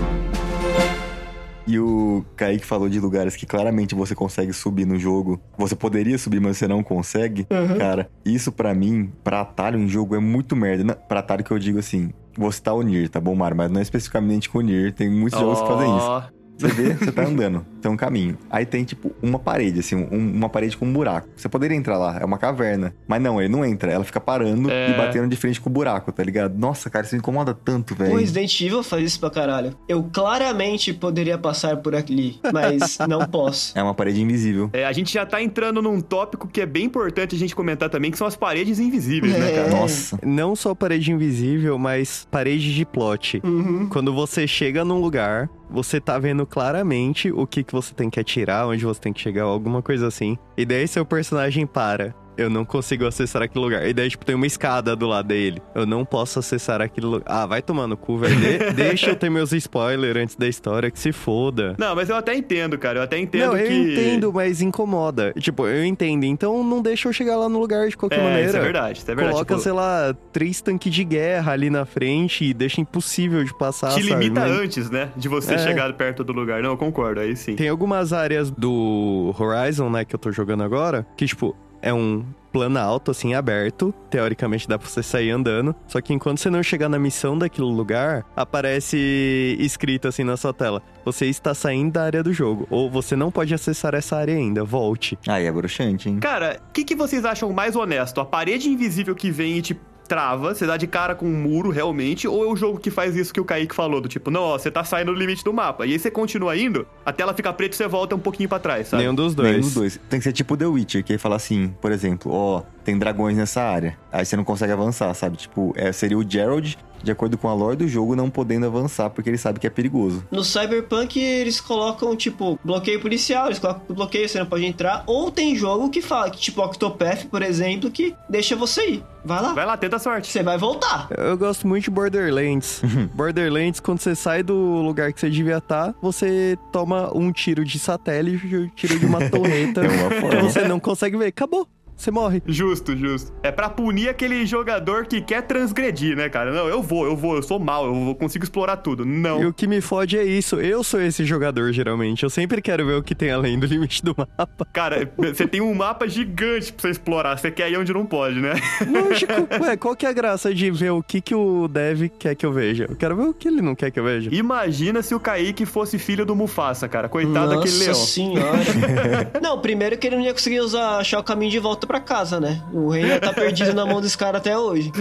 [1.67, 5.39] E o Kaique falou de lugares que claramente você consegue subir no jogo.
[5.57, 7.45] Você poderia subir, mas você não consegue.
[7.77, 10.83] Cara, isso pra mim, pra atalho em jogo, é muito merda.
[10.83, 13.57] Não, Pra atalho que eu digo assim, você tá o Nier, tá bom, Mário?
[13.57, 14.93] Mas não é especificamente com o Nier.
[14.93, 16.34] Tem muitos jogos que fazem isso.
[16.57, 18.37] Você vê, você tá andando, tem um caminho.
[18.49, 21.27] Aí tem, tipo, uma parede, assim, um- uma parede com um buraco.
[21.35, 22.95] Você poderia entrar lá, é uma caverna.
[23.07, 24.91] Mas não, ele não entra, ela fica parando É.
[24.91, 26.57] e batendo de frente com o buraco, tá ligado?
[26.57, 28.15] Nossa, cara, isso me incomoda tanto, O velho.
[28.17, 29.75] Resident Evil faz isso pra caralho.
[29.87, 33.77] Eu claramente poderia passar por ali, mas não posso.
[33.77, 34.69] É uma parede invisível.
[34.73, 37.89] É, a gente já tá entrando num tópico que é bem importante a gente comentar
[37.89, 39.55] também, que são as paredes invisíveis, né, É.
[39.55, 39.69] cara?
[39.71, 40.17] Nossa.
[40.23, 43.41] Não só parede invisível, mas parede de plot.
[43.43, 43.87] Uhum.
[43.89, 48.19] Quando você chega num lugar, você tá vendo claramente o que, que você tem que
[48.19, 50.37] atirar, onde você tem que chegar, alguma coisa assim.
[50.57, 52.15] E daí seu personagem para.
[52.37, 53.87] Eu não consigo acessar aquele lugar.
[53.87, 55.61] E daí, tipo, tem uma escada do lado dele.
[55.73, 57.23] Eu não posso acessar aquele lugar.
[57.25, 58.35] Ah, vai tomar no cu, velho.
[58.35, 61.75] De- deixa eu ter meus spoilers antes da história, que se foda.
[61.77, 62.99] Não, mas eu até entendo, cara.
[62.99, 63.73] Eu até entendo não, eu que.
[63.73, 65.33] entendo, mas incomoda.
[65.39, 66.25] Tipo, eu entendo.
[66.25, 68.47] Então não deixa eu chegar lá no lugar de qualquer É, maneira.
[68.47, 69.31] isso é verdade, isso é verdade.
[69.33, 73.57] Coloca, Tipo, sei lá, três tanques de guerra ali na frente e deixa impossível de
[73.57, 74.23] passar, te sabe?
[74.23, 75.09] limita Mas antes, né?
[75.15, 75.57] De você É.
[75.57, 76.61] chegar perto do lugar.
[76.61, 77.55] Não, eu concordo, aí sim.
[77.55, 82.25] Tem algumas áreas do Horizon, né, que eu tô jogando agora, que, tipo, é um
[82.51, 83.93] plano alto, assim, aberto.
[84.09, 85.75] Teoricamente dá pra você sair andando.
[85.87, 90.51] Só que enquanto você não chegar na missão daquele lugar, aparece escrito assim na sua
[90.53, 92.65] tela: Você está saindo da área do jogo.
[92.71, 94.63] Ou você não pode acessar essa área ainda.
[94.63, 95.17] Volte.
[95.27, 96.19] Aí é bruxante, hein?
[96.19, 98.19] Cara, o que, que vocês acham mais honesto?
[98.19, 101.69] A parede invisível que vem e te trava, você dá de cara com um muro
[101.69, 104.41] realmente, ou é o jogo que faz isso que o Kaique falou, do tipo, não,
[104.41, 105.85] ó, você tá saindo do limite do mapa.
[105.85, 108.59] E aí você continua indo, a tela fica preta e você volta um pouquinho pra
[108.59, 109.03] trás, sabe?
[109.03, 109.49] Nenhum dos dois.
[109.49, 109.99] Nenhum dos dois.
[110.09, 113.37] Tem que ser tipo The Witcher, que aí fala assim, por exemplo, ó, tem dragões
[113.37, 113.97] nessa área.
[114.11, 115.37] Aí você não consegue avançar, sabe?
[115.37, 119.09] Tipo, é, seria o Gerald, de acordo com a lore do jogo, não podendo avançar
[119.09, 120.25] porque ele sabe que é perigoso.
[120.31, 125.03] No Cyberpunk, eles colocam, tipo, bloqueio policial, eles colocam bloqueio, você não pode entrar.
[125.05, 129.03] Ou tem jogo que fala, que, tipo, Octopath, por exemplo, que deixa você ir.
[129.23, 129.53] Vai lá.
[129.53, 130.27] Vai lá, tenta a sorte.
[130.27, 131.07] Você vai voltar.
[131.17, 132.81] Eu gosto muito de Borderlands.
[132.95, 133.09] Uhum.
[133.13, 137.79] Borderlands, quando você sai do lugar que você devia estar, você toma um tiro de
[137.79, 139.81] satélite, um tiro de uma torreta.
[139.81, 141.27] É uma que você não consegue ver.
[141.27, 141.67] Acabou.
[141.95, 142.41] Você morre.
[142.45, 143.31] Justo, justo.
[143.41, 146.51] É pra punir aquele jogador que quer transgredir, né, cara?
[146.51, 149.05] Não, eu vou, eu vou, eu sou mal, eu vou, consigo explorar tudo.
[149.05, 149.41] Não.
[149.41, 150.59] E o que me fode é isso.
[150.59, 152.23] Eu sou esse jogador, geralmente.
[152.23, 154.67] Eu sempre quero ver o que tem além do limite do mapa.
[154.73, 157.37] Cara, você tem um mapa gigante pra você explorar.
[157.37, 158.53] Você quer ir onde não pode, né?
[158.87, 159.33] Lógico.
[159.63, 162.45] Ué, qual que é a graça de ver o que, que o Dev quer que
[162.45, 162.85] eu veja?
[162.89, 164.29] Eu quero ver o que ele não quer que eu veja.
[164.33, 167.07] Imagina se o Kaique fosse filho do Mufasa, cara.
[167.07, 167.95] Coitado daquele Nossa leão.
[167.95, 169.31] senhora.
[169.41, 172.39] não, primeiro que ele não ia conseguir usar, achar o caminho de volta pra casa,
[172.39, 172.61] né?
[172.73, 174.91] O rei ia estar perdido na mão desse cara até hoje.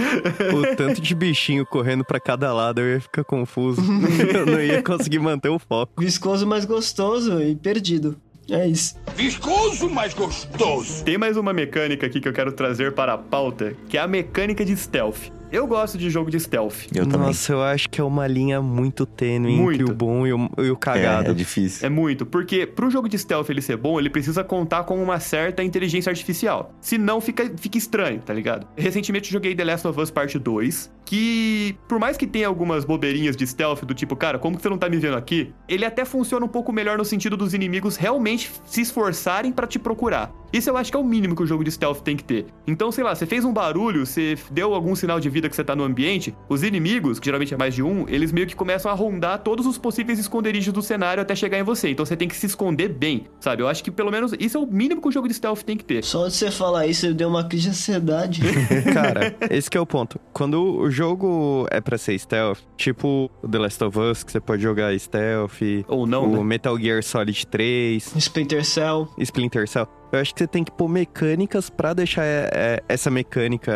[0.52, 3.82] O tanto de bichinho correndo pra cada lado, eu ia ficar confuso.
[4.34, 5.92] eu não ia conseguir manter o foco.
[5.98, 8.16] Viscoso, mas gostoso e perdido.
[8.50, 8.96] É isso.
[9.16, 11.04] Viscoso, mas gostoso.
[11.04, 14.06] Tem mais uma mecânica aqui que eu quero trazer para a pauta, que é a
[14.06, 15.30] mecânica de stealth.
[15.54, 16.86] Eu gosto de jogo de stealth.
[16.92, 17.28] Eu também.
[17.28, 19.80] Nossa, eu acho que é uma linha muito tênue Muito.
[19.82, 21.30] entre o bom e o, e o É, cagado.
[21.30, 21.86] é difícil.
[21.86, 25.20] É muito, porque pro jogo de stealth ele ser bom, ele precisa contar com uma
[25.20, 26.72] certa inteligência artificial.
[26.80, 28.66] Senão fica, fica estranho, tá ligado?
[28.76, 32.84] Recentemente eu joguei The Last of Us Parte 2, que, por mais que tenha algumas
[32.84, 35.52] bobeirinhas de stealth do tipo, cara, como que você não tá me vendo aqui?
[35.68, 39.78] Ele até funciona um pouco melhor no sentido dos inimigos realmente se esforçarem pra te
[39.78, 40.32] procurar.
[40.52, 42.46] Isso eu acho que é o mínimo que o jogo de stealth tem que ter.
[42.66, 45.64] Então, sei lá, você fez um barulho, você deu algum sinal de vida que você
[45.64, 48.90] tá no ambiente, os inimigos, que geralmente é mais de um, eles meio que começam
[48.90, 51.90] a rondar todos os possíveis esconderijos do cenário até chegar em você.
[51.90, 53.62] Então você tem que se esconder bem, sabe?
[53.62, 55.76] Eu acho que pelo menos isso é o mínimo que o jogo de stealth tem
[55.76, 56.04] que ter.
[56.04, 58.42] Só de você falar isso, eu dei uma crise de ansiedade.
[58.92, 60.18] Cara, esse que é o ponto.
[60.32, 64.40] Quando o jogo é pra ser stealth, tipo o The Last of Us, que você
[64.40, 66.44] pode jogar stealth, Ou não, o né?
[66.44, 69.08] Metal Gear Solid 3, Splinter Cell.
[69.18, 69.88] Splinter Cell.
[70.12, 73.72] Eu acho que você tem que pôr mecânicas pra deixar é, é, essa mecânica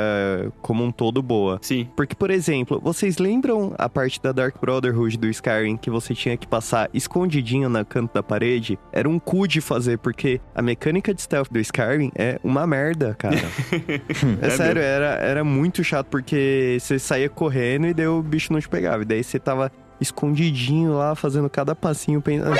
[0.62, 1.58] como um todo boa.
[1.60, 1.88] Sim.
[1.96, 6.36] Porque, por exemplo, vocês lembram a parte da Dark Brotherhood do Skyrim que você tinha
[6.36, 8.78] que passar escondidinho na canto da parede?
[8.92, 13.14] Era um cu de fazer, porque a mecânica de stealth do Skyrim é uma merda,
[13.18, 13.36] cara.
[14.40, 18.52] é, É sério, era, era muito chato, porque você saía correndo e daí o bicho
[18.52, 19.02] não te pegava.
[19.02, 22.56] E daí você tava escondidinho lá, fazendo cada passinho, pensando...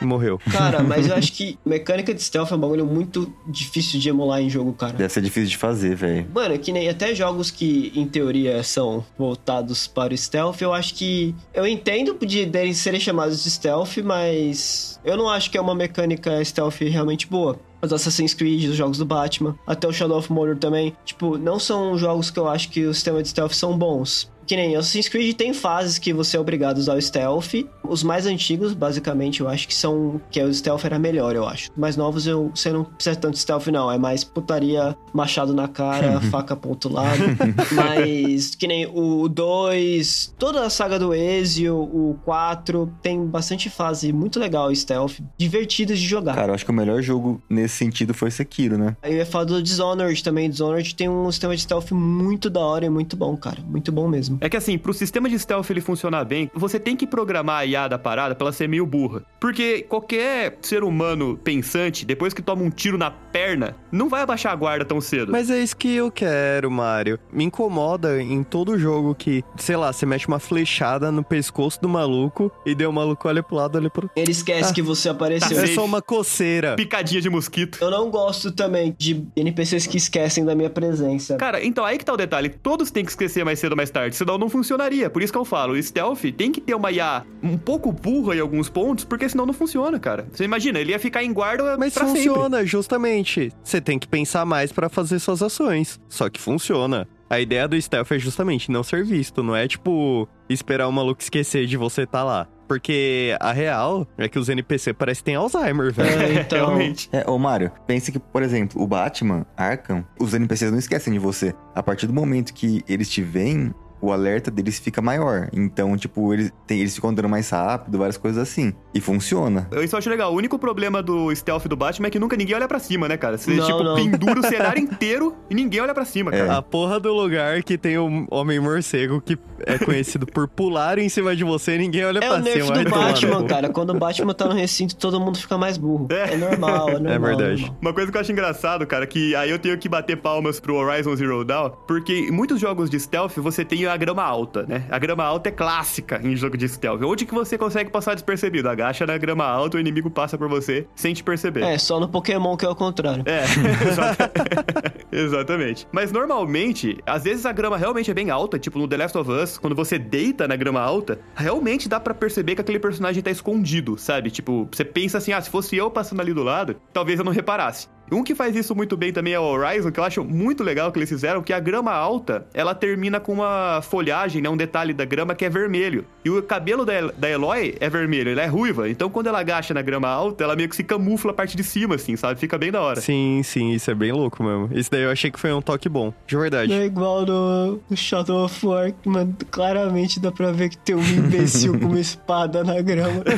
[0.00, 0.38] E morreu.
[0.50, 4.40] Cara, mas eu acho que mecânica de stealth é um bagulho muito difícil de emular
[4.40, 4.92] em jogo, cara.
[4.92, 6.26] Deve ser difícil de fazer, velho.
[6.34, 10.72] Mano, é que nem até jogos que, em teoria, são voltados para o stealth, eu
[10.72, 11.34] acho que.
[11.54, 15.00] Eu entendo de deles serem chamados de stealth, mas.
[15.04, 17.58] Eu não acho que é uma mecânica stealth realmente boa.
[17.82, 20.96] Os Assassin's Creed, os jogos do Batman, até o Shadow of Mordor também.
[21.04, 24.30] Tipo, não são jogos que eu acho que o sistema de stealth são bons.
[24.46, 27.54] Que nem Assassin's Creed tem fases que você é obrigado a usar o stealth.
[27.82, 30.20] Os mais antigos, basicamente, eu acho que são.
[30.30, 31.70] Que o stealth era melhor, eu acho.
[31.76, 33.90] Mais novos, eu, você não precisa tanto de stealth, não.
[33.90, 37.22] É mais putaria, machado na cara, faca ponto lado.
[37.72, 44.12] Mas que nem o 2, toda a saga do Ezio, o 4, tem bastante fase
[44.12, 46.34] muito legal stealth, divertidas de jogar.
[46.34, 48.96] Cara, eu acho que o melhor jogo nesse sentido foi Sekiro, né?
[49.02, 50.48] Aí eu ia falar do Dishonored também.
[50.48, 53.60] Dishonored tem um sistema de stealth muito da hora e muito bom, cara.
[53.66, 54.35] Muito bom mesmo.
[54.40, 57.66] É que assim, pro sistema de stealth ele funcionar bem, você tem que programar a
[57.66, 59.22] IA da parada pra ela ser meio burra.
[59.40, 64.52] Porque qualquer ser humano pensante, depois que toma um tiro na perna, não vai abaixar
[64.52, 65.32] a guarda tão cedo.
[65.32, 67.18] Mas é isso que eu quero, Mario.
[67.32, 71.88] Me incomoda em todo jogo que, sei lá, você mexe uma flechada no pescoço do
[71.88, 74.10] maluco e daí o maluco olha pro lado, olha pro...
[74.16, 75.56] Ele esquece Ah, que você apareceu.
[75.56, 75.74] É safe.
[75.74, 76.76] só uma coceira.
[76.76, 77.78] Picadinha de mosquito.
[77.80, 81.36] Eu não gosto também de NPCs que esquecem da minha presença.
[81.36, 82.48] Cara, então aí que tá o detalhe.
[82.48, 85.08] Todos têm que esquecer mais cedo ou mais tarde, senão não funcionaria.
[85.08, 88.34] Por isso que eu falo, o stealth tem que ter uma IA um pouco burra
[88.34, 90.26] em alguns pontos, porque senão não funciona, cara.
[90.32, 92.24] Você imagina, ele ia ficar em guarda Mas pra sempre.
[92.24, 93.52] funciona, justamente.
[93.62, 96.00] Você tem que pensar mais pra fazer suas ações.
[96.08, 97.06] Só que funciona.
[97.30, 101.20] A ideia do stealth é justamente não ser visto, não é tipo esperar o maluco
[101.20, 102.46] esquecer de você tá lá.
[102.68, 106.20] Porque a real é que os NPC parecem que têm Alzheimer, velho.
[106.20, 106.66] É, então.
[106.66, 107.08] Realmente.
[107.12, 111.18] É, ô Mário, pense que, por exemplo, o Batman, Arkham, os NPCs não esquecem de
[111.18, 111.54] você.
[111.74, 115.48] A partir do momento que eles te veem, o alerta deles fica maior.
[115.52, 118.72] Então, tipo, eles, tem, eles ficam andando mais rápido, várias coisas assim.
[118.94, 119.68] E funciona.
[119.70, 120.32] Eu isso eu acho legal.
[120.32, 123.16] O único problema do stealth do Batman é que nunca ninguém olha pra cima, né,
[123.16, 123.36] cara?
[123.38, 123.94] Você, Não, tipo, não.
[123.96, 126.56] pendura o cenário inteiro e ninguém olha pra cima, cara.
[126.56, 131.08] A porra do lugar que tem o Homem Morcego, que é conhecido por pular em
[131.08, 132.76] cima de você e ninguém olha É pra o nerf cima.
[132.78, 133.68] do no Batman, cara.
[133.68, 136.06] Quando o Batman tá no recinto, todo mundo fica mais burro.
[136.10, 136.34] É.
[136.34, 137.12] É, normal, é normal.
[137.12, 137.60] É verdade.
[137.62, 137.78] normal.
[137.80, 140.74] Uma coisa que eu acho engraçado, cara, que aí eu tenho que bater palmas pro
[140.74, 144.84] Horizon Zero Dawn, porque em muitos jogos de stealth você tem a grama alta, né?
[144.90, 147.02] A grama alta é clássica em jogo de stealth.
[147.02, 148.68] Onde que você consegue passar despercebido?
[148.68, 151.62] Agacha na grama alta, o inimigo passa por você sem te perceber.
[151.62, 153.24] É, só no Pokémon que é o contrário.
[153.26, 153.42] É,
[153.88, 154.32] exata-
[155.12, 155.86] exatamente.
[155.92, 159.30] Mas normalmente, às vezes a grama realmente é bem alta, tipo no The Last of
[159.30, 163.30] Us, quando você deita na grama alta, realmente dá pra perceber que aquele personagem tá
[163.30, 164.30] escondido, sabe?
[164.30, 167.32] Tipo, você pensa assim, ah, se fosse eu passando ali do lado, talvez eu não
[167.32, 167.88] reparasse.
[168.10, 170.92] Um que faz isso muito bem também é o Horizon, que eu acho muito legal
[170.92, 174.92] que eles fizeram, que a grama alta, ela termina com uma folhagem, né, um detalhe
[174.92, 176.04] da grama que é vermelho.
[176.24, 178.88] E o cabelo da, El- da Eloy é vermelho, ela é ruiva.
[178.88, 181.64] Então quando ela agacha na grama alta, ela meio que se camufla a parte de
[181.64, 182.38] cima, assim, sabe?
[182.38, 183.00] Fica bem da hora.
[183.00, 184.68] Sim, sim, isso é bem louco mesmo.
[184.72, 186.12] Isso daí eu achei que foi um toque bom.
[186.26, 186.72] De verdade.
[186.72, 191.78] É igual no, Shadow of War, mano, claramente dá pra ver que tem um imbecil
[191.78, 193.22] com uma espada na grama.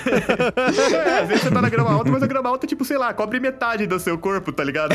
[1.09, 3.13] É, às vezes você tá na grama alta, mas a grama alta, tipo, sei lá,
[3.15, 4.93] cobre metade do seu corpo, tá ligado?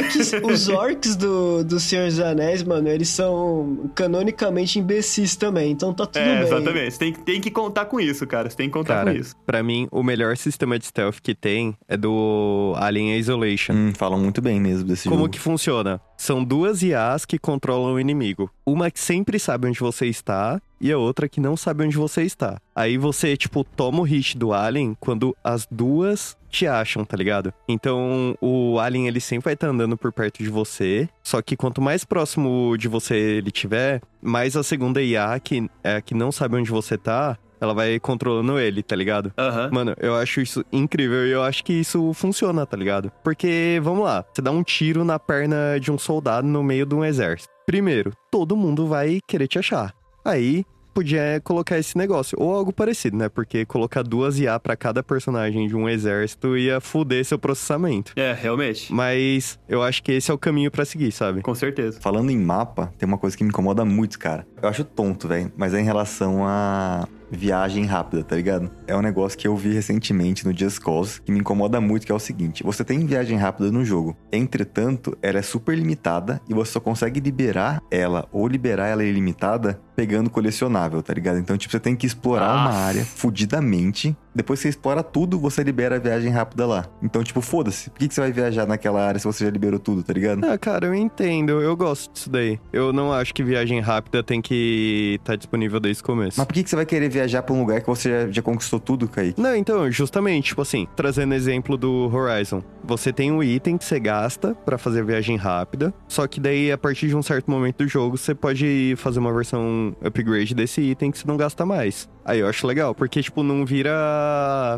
[0.51, 6.05] Os orcs do, do Senhor dos Anéis, mano, eles são canonicamente imbecis também, então tá
[6.05, 6.43] tudo É, bem.
[6.43, 6.91] exatamente.
[6.91, 8.49] Você tem, tem que contar com isso, cara.
[8.49, 9.35] Você tem que contar Cara, com isso.
[9.45, 13.73] pra mim, o melhor sistema de stealth que tem é do Alien Isolation.
[13.73, 15.29] Hum, falam muito bem mesmo desse Como jogo.
[15.31, 16.01] que funciona?
[16.17, 18.49] São duas IAs que controlam o inimigo.
[18.65, 22.23] Uma que sempre sabe onde você está e a outra que não sabe onde você
[22.23, 22.59] está.
[22.75, 27.51] Aí você, tipo, toma o hit do alien quando as duas te acham, tá ligado?
[27.67, 31.81] Então, o alien, ele sempre vai estar andando por perto de você, só que quanto
[31.81, 36.31] mais próximo de você ele tiver, mais a segunda IA, que é a que não
[36.31, 39.33] sabe onde você tá, ela vai controlando ele, tá ligado?
[39.37, 39.69] Aham.
[39.71, 43.11] Mano, eu acho isso incrível e eu acho que isso funciona, tá ligado?
[43.23, 46.93] Porque, vamos lá, você dá um tiro na perna de um soldado no meio de
[46.93, 47.51] um exército.
[47.65, 49.93] Primeiro, todo mundo vai querer te achar.
[50.25, 53.29] Aí, podia colocar esse negócio, ou algo parecido, né?
[53.29, 58.13] Porque colocar duas IA pra cada personagem de um exército ia fuder seu processamento.
[58.15, 58.93] É, realmente.
[58.93, 61.41] Mas eu acho que esse é o caminho pra seguir, sabe?
[61.41, 61.99] Com certeza.
[61.99, 64.45] Falando em mapa, tem uma coisa que me incomoda muito, cara.
[64.61, 68.71] Eu acho tonto, velho, mas é em relação a viagem rápida, tá ligado?
[68.87, 72.11] É um negócio que eu vi recentemente no Just Cause que me incomoda muito, que
[72.11, 74.15] é o seguinte: você tem viagem rápida no jogo.
[74.31, 79.81] Entretanto, ela é super limitada e você só consegue liberar ela ou liberar ela ilimitada
[79.95, 81.37] pegando colecionável, tá ligado?
[81.39, 82.85] Então, tipo, você tem que explorar uma Ah.
[82.85, 84.15] área fudidamente.
[84.35, 86.85] Depois que você explora tudo, você libera a viagem rápida lá.
[87.03, 87.91] Então, tipo, foda-se.
[87.91, 90.43] Por que, que você vai viajar naquela área se você já liberou tudo, tá ligado?
[90.43, 92.59] Ah, cara, eu entendo, eu gosto disso daí.
[92.71, 96.39] Eu não acho que viagem rápida tem que estar disponível desde o começo.
[96.39, 98.41] Mas por que, que você vai querer viajar pra um lugar que você já, já
[98.41, 99.39] conquistou tudo, Kaique?
[99.39, 102.63] Não, então, justamente, tipo assim, trazendo exemplo do Horizon.
[102.83, 106.77] Você tem um item que você gasta pra fazer viagem rápida, só que daí, a
[106.77, 111.11] partir de um certo momento do jogo, você pode fazer uma versão upgrade desse item
[111.11, 112.09] que você não gasta mais.
[112.25, 113.91] Aí eu acho legal, porque, tipo, não vira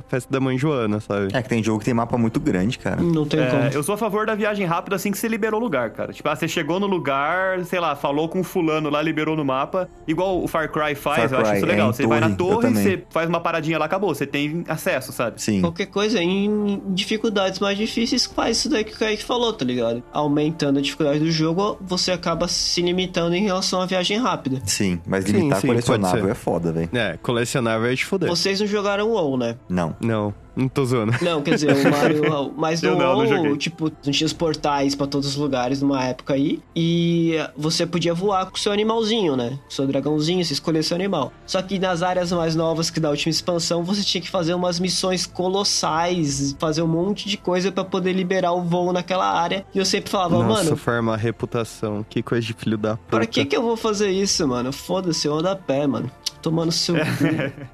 [0.08, 1.30] festa da mãe Joana, sabe?
[1.34, 3.02] É que tem jogo que tem mapa muito grande, cara.
[3.02, 3.64] Não tem como.
[3.64, 6.12] É, eu sou a favor da viagem rápida assim que você liberou o lugar, cara.
[6.12, 9.46] Tipo, ah, você chegou no lugar, sei lá, falou com o fulano lá, liberou no
[9.46, 9.88] mapa.
[10.08, 11.90] Igual o Far Cry faz, Far eu acho isso é, legal.
[11.90, 14.14] em você vai na torre, torre, você faz uma paradinha lá, acabou.
[14.14, 15.42] Você tem acesso, sabe?
[15.42, 15.62] Sim.
[15.62, 20.04] Qualquer coisa em dificuldades mais difíceis faz isso daí que o Kaique falou, tá ligado?
[20.12, 24.62] Aumentando a dificuldade do jogo, você acaba se limitando em relação à viagem rápida.
[24.66, 26.90] Sim, mas Sim, limitar sim, pode colecionável é foda, velho.
[26.94, 27.46] É, colecionável é
[27.96, 28.30] de foder.
[28.30, 29.56] Vocês não jogaram WoW, né?
[29.70, 29.96] Não.
[30.00, 31.14] Não, não tô zoando.
[31.22, 32.54] Não, quer dizer, o Mario.
[32.58, 33.58] Mas no não, não WoW, joguei.
[33.58, 36.60] tipo, não tinha os portais pra todos os lugares numa época aí.
[36.76, 39.60] E você podia voar com o seu animalzinho, né?
[39.64, 41.32] Com o seu dragãozinho, você escolher seu animal.
[41.46, 44.80] Só que nas áreas mais novas que da última expansão, você tinha que fazer umas
[44.80, 49.66] missões colossais, fazer um monte de coisa pra poder liberar o voo naquela área.
[49.74, 52.06] E eu sempre falava, Nossa, mano, forma a reputação.
[52.10, 53.18] Que coisa de filho da puta.
[53.18, 54.72] Pra que que eu vou fazer isso, mano?
[54.72, 56.10] Foda-se, eu ando a pé, mano.
[56.42, 56.96] Tomando seu.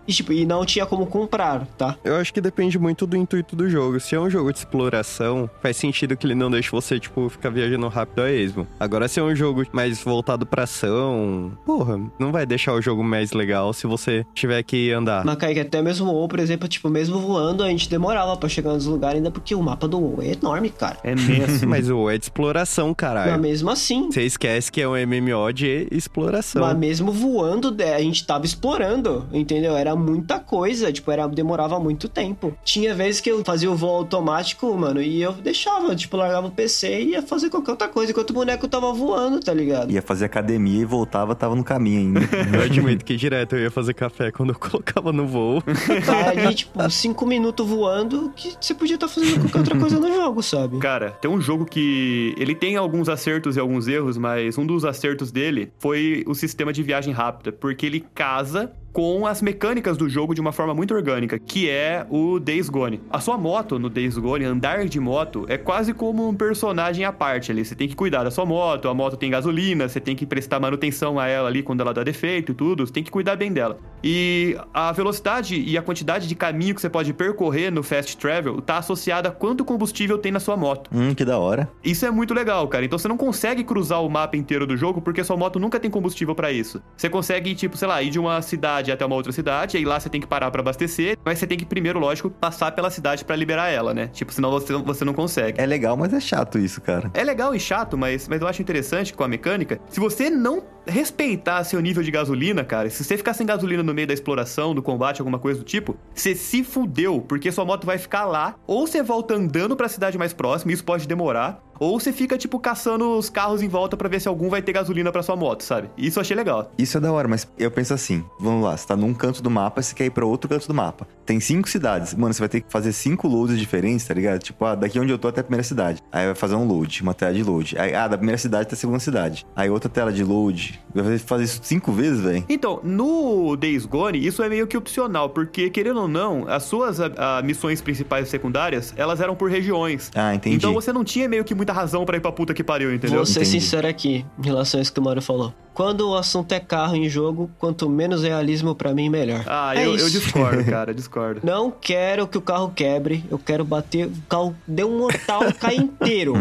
[0.07, 1.95] E, tipo, e não tinha como comprar, tá?
[2.03, 3.99] Eu acho que depende muito do intuito do jogo.
[3.99, 7.49] Se é um jogo de exploração, faz sentido que ele não deixe você, tipo, ficar
[7.49, 8.67] viajando rápido a esmo.
[8.79, 13.03] Agora, se é um jogo mais voltado pra ação, porra, não vai deixar o jogo
[13.03, 15.23] mais legal se você tiver que andar.
[15.25, 18.49] Mas, Kaique, até mesmo o WoW, por exemplo, tipo, mesmo voando, a gente demorava pra
[18.49, 20.97] chegar nos lugares, ainda porque o mapa do WoW é enorme, cara.
[21.03, 21.67] É mesmo.
[21.69, 23.41] Mas o é de exploração, Mas caralho.
[23.41, 26.61] mesmo assim, Você esquece que é um MMO de exploração.
[26.61, 29.75] mas mesmo voando, é, a gente tava explorando, entendeu?
[29.75, 32.53] Era muita coisa, tipo, era, demorava muito tempo.
[32.63, 36.51] Tinha vezes que eu fazia o voo automático, mano, e eu deixava, tipo, largava o
[36.51, 39.91] PC e ia fazer qualquer outra coisa, enquanto o boneco tava voando, tá ligado?
[39.91, 42.21] Ia fazer academia e voltava, tava no caminho ainda.
[42.53, 45.61] Eu admito que direto eu ia fazer café quando eu colocava no voo.
[46.05, 50.13] Tá ali, tipo, cinco minutos voando, que você podia estar fazendo qualquer outra coisa no
[50.13, 50.77] jogo, sabe?
[50.79, 54.85] Cara, tem um jogo que ele tem alguns acertos e alguns erros, mas um dos
[54.85, 60.09] acertos dele foi o sistema de viagem rápida, porque ele casa com as mecânicas do
[60.09, 63.01] jogo de uma forma muito orgânica, que é o Days Gone.
[63.09, 67.11] A sua moto no Days Gone, andar de moto, é quase como um personagem à
[67.11, 67.63] parte ali.
[67.63, 70.59] Você tem que cuidar da sua moto, a moto tem gasolina, você tem que prestar
[70.59, 73.51] manutenção a ela ali quando ela dá defeito e tudo, você tem que cuidar bem
[73.51, 73.79] dela.
[74.03, 78.61] E a velocidade e a quantidade de caminho que você pode percorrer no Fast Travel
[78.61, 80.89] tá associada a quanto combustível tem na sua moto.
[80.93, 81.69] hum, que da hora.
[81.83, 82.83] Isso é muito legal, cara.
[82.85, 85.91] Então você não consegue cruzar o mapa inteiro do jogo porque sua moto nunca tem
[85.91, 86.81] combustível pra isso.
[86.97, 89.99] Você consegue, tipo, sei lá, ir de uma cidade até uma outra cidade, aí lá
[89.99, 93.25] você tem que parar pra abastecer, mas você tem que primeiro, lógico, passar pela cidade
[93.25, 94.07] pra liberar ela, né?
[94.07, 95.59] Tipo, senão você, você não consegue.
[95.59, 97.11] É legal, mas é chato isso, cara.
[97.13, 99.81] É legal e chato, mas, mas eu acho interessante com a mecânica.
[99.89, 103.93] Se você não respeitar seu nível de gasolina, cara, se você ficar sem gasolina no
[103.93, 107.85] meio da exploração, do combate, alguma coisa do tipo, você se fudeu, porque sua moto
[107.85, 111.99] vai ficar lá, ou você volta andando pra cidade mais próxima, isso pode demorar, ou
[111.99, 115.11] você fica, tipo, caçando os carros em volta pra ver se algum vai ter gasolina
[115.11, 115.89] pra sua moto, sabe?
[115.97, 116.71] Isso eu achei legal.
[116.77, 119.49] Isso é da hora, mas eu penso assim: vamos lá, você tá num canto do
[119.49, 121.07] mapa, você quer ir pra outro canto do mapa.
[121.25, 122.13] Tem cinco cidades.
[122.13, 124.39] Mano, você vai ter que fazer cinco loads diferentes, tá ligado?
[124.43, 126.03] Tipo, ah, daqui onde eu tô até a primeira cidade.
[126.11, 127.75] Aí vai fazer um load, uma tela de load.
[127.79, 129.43] Aí, ah, da primeira cidade até a segunda cidade.
[129.55, 130.79] Aí outra tela de load.
[130.93, 132.45] Vai fazer isso cinco vezes, velho?
[132.47, 136.99] Então, no Days Gone, isso é meio que opcional, porque, querendo ou não, as suas
[136.99, 140.11] a, a, missões principais e secundárias, elas eram por regiões.
[140.13, 140.57] Ah, entendi.
[140.57, 143.17] Então você não tinha meio que muita razão para ir pra puta que pariu, entendeu?
[143.17, 143.61] Vou ser Entendi.
[143.61, 145.53] sincero aqui, em relação a isso que o Mario falou.
[145.73, 149.43] Quando o assunto é carro em jogo, quanto menos realismo pra mim, melhor.
[149.47, 151.41] Ah, é eu, eu discordo, cara, discordo.
[151.43, 155.75] Não quero que o carro quebre, eu quero bater, o carro dê um mortal, cai
[155.75, 156.33] inteiro.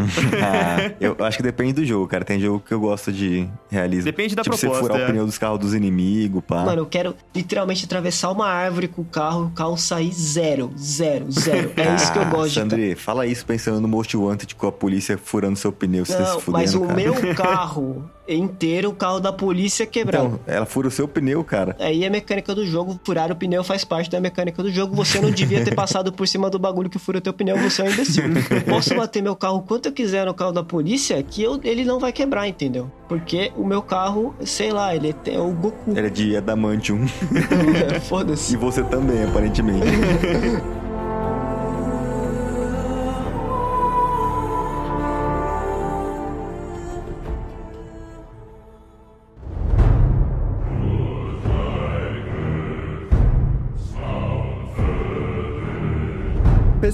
[0.42, 2.24] Ah, eu acho que depende do jogo, cara.
[2.24, 4.04] Tem jogo que eu gosto de realismo.
[4.04, 5.04] Depende da tipo, proposta, você furar é.
[5.04, 6.64] o pneu dos carros dos inimigos, pá.
[6.64, 11.30] Mano, eu quero literalmente atravessar uma árvore com o carro, o carro sair zero, zero,
[11.30, 11.72] zero.
[11.76, 14.66] É isso que eu Ah, gosto de Sandri, fala isso pensando no Most Wanted com
[14.66, 16.94] a polícia furando seu pneu, você Não, se fudendo, mas o cara.
[16.94, 20.26] meu carro inteiro, o carro da polícia quebrado.
[20.26, 21.76] Então, ela fura o seu pneu, cara.
[21.78, 24.94] Aí a mecânica do jogo, furar o pneu faz parte da mecânica do jogo.
[24.96, 27.82] Você não devia ter passado por cima do bagulho que fura o teu pneu, você
[27.82, 28.24] é um imbecil.
[28.50, 31.84] Eu posso bater meu carro quanto eu quiser no carro da polícia, que eu- ele
[31.84, 32.90] não vai quebrar, entendeu?
[33.08, 35.90] Porque o meu carro, sei lá, ele é o Goku.
[35.96, 37.06] Ele é de Adamantium.
[38.08, 38.54] Foda-se.
[38.54, 39.86] e você também, aparentemente.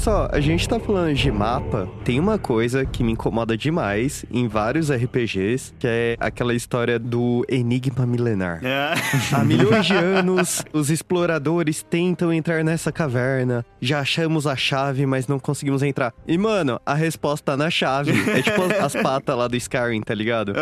[0.07, 1.89] Pessoal, a gente tá falando de mapa.
[2.05, 7.45] Tem uma coisa que me incomoda demais em vários RPGs, que é aquela história do
[7.49, 8.65] enigma milenar.
[8.65, 8.95] É.
[9.35, 13.67] Há milhões de anos, os exploradores tentam entrar nessa caverna.
[13.81, 16.15] Já achamos a chave, mas não conseguimos entrar.
[16.25, 18.13] E, mano, a resposta tá na chave.
[18.31, 20.53] É tipo as patas lá do Skyrim, tá ligado?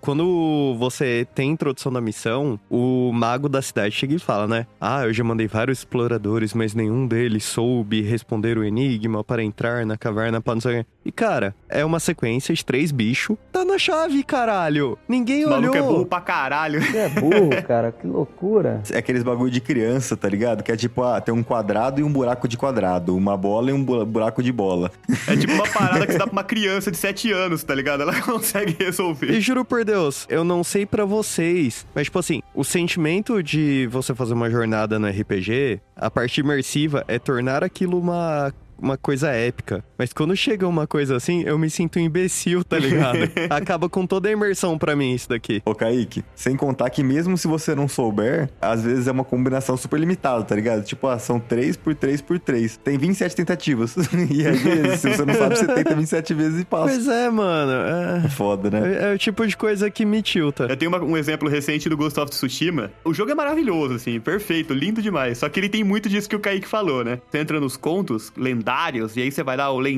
[0.00, 4.66] Quando você tem a introdução da missão, o mago da cidade chega e fala, né?
[4.80, 8.93] Ah, eu já mandei vários exploradores, mas nenhum deles soube responder o enigma
[9.26, 12.64] para entrar na caverna pra não sei o quê." E, cara, é uma sequência de
[12.64, 13.36] três bichos.
[13.52, 14.98] Tá na chave, caralho!
[15.08, 16.06] Ninguém O maluco é burro olhou!
[16.06, 16.80] pra caralho.
[16.82, 18.82] Você é burro, cara, que loucura.
[18.90, 20.62] É aqueles bagulho de criança, tá ligado?
[20.62, 23.14] Que é tipo, ah, tem um quadrado e um buraco de quadrado.
[23.16, 24.90] Uma bola e um bu- buraco de bola.
[25.28, 28.02] É tipo uma parada que você dá pra uma criança de 7 anos, tá ligado?
[28.02, 29.40] Ela consegue E resolver.
[29.40, 34.14] juro por Deus, eu não sei pra vocês, mas tipo assim, o sentimento de você
[34.14, 39.84] fazer uma jornada no RPG, a parte imersiva é tornar aquilo uma uma coisa épica.
[40.04, 43.20] Mas quando chega uma coisa assim, eu me sinto um imbecil, tá ligado?
[43.48, 45.62] Acaba com toda a imersão pra mim isso daqui.
[45.64, 49.78] Ô, Kaique, sem contar que mesmo se você não souber, às vezes é uma combinação
[49.78, 50.84] super limitada, tá ligado?
[50.84, 52.76] Tipo, ah, são 3 por 3 por 3.
[52.84, 53.96] Tem 27 tentativas.
[54.30, 56.84] e às vezes, se você não sabe, você tenta 27 vezes e passa.
[56.92, 57.72] Pois é, mano.
[57.72, 58.96] É, Foda, né?
[59.06, 60.64] é- é o tipo de coisa que me tilta.
[60.68, 62.92] Eu tenho uma- um exemplo recente do Ghost of Tsushima.
[63.06, 65.38] O jogo é maravilhoso, assim, perfeito, lindo demais.
[65.38, 67.20] Só que ele tem muito disso que o Kaique falou, né?
[67.30, 69.93] Você entra nos contos lendários, e aí você vai lá, o lendário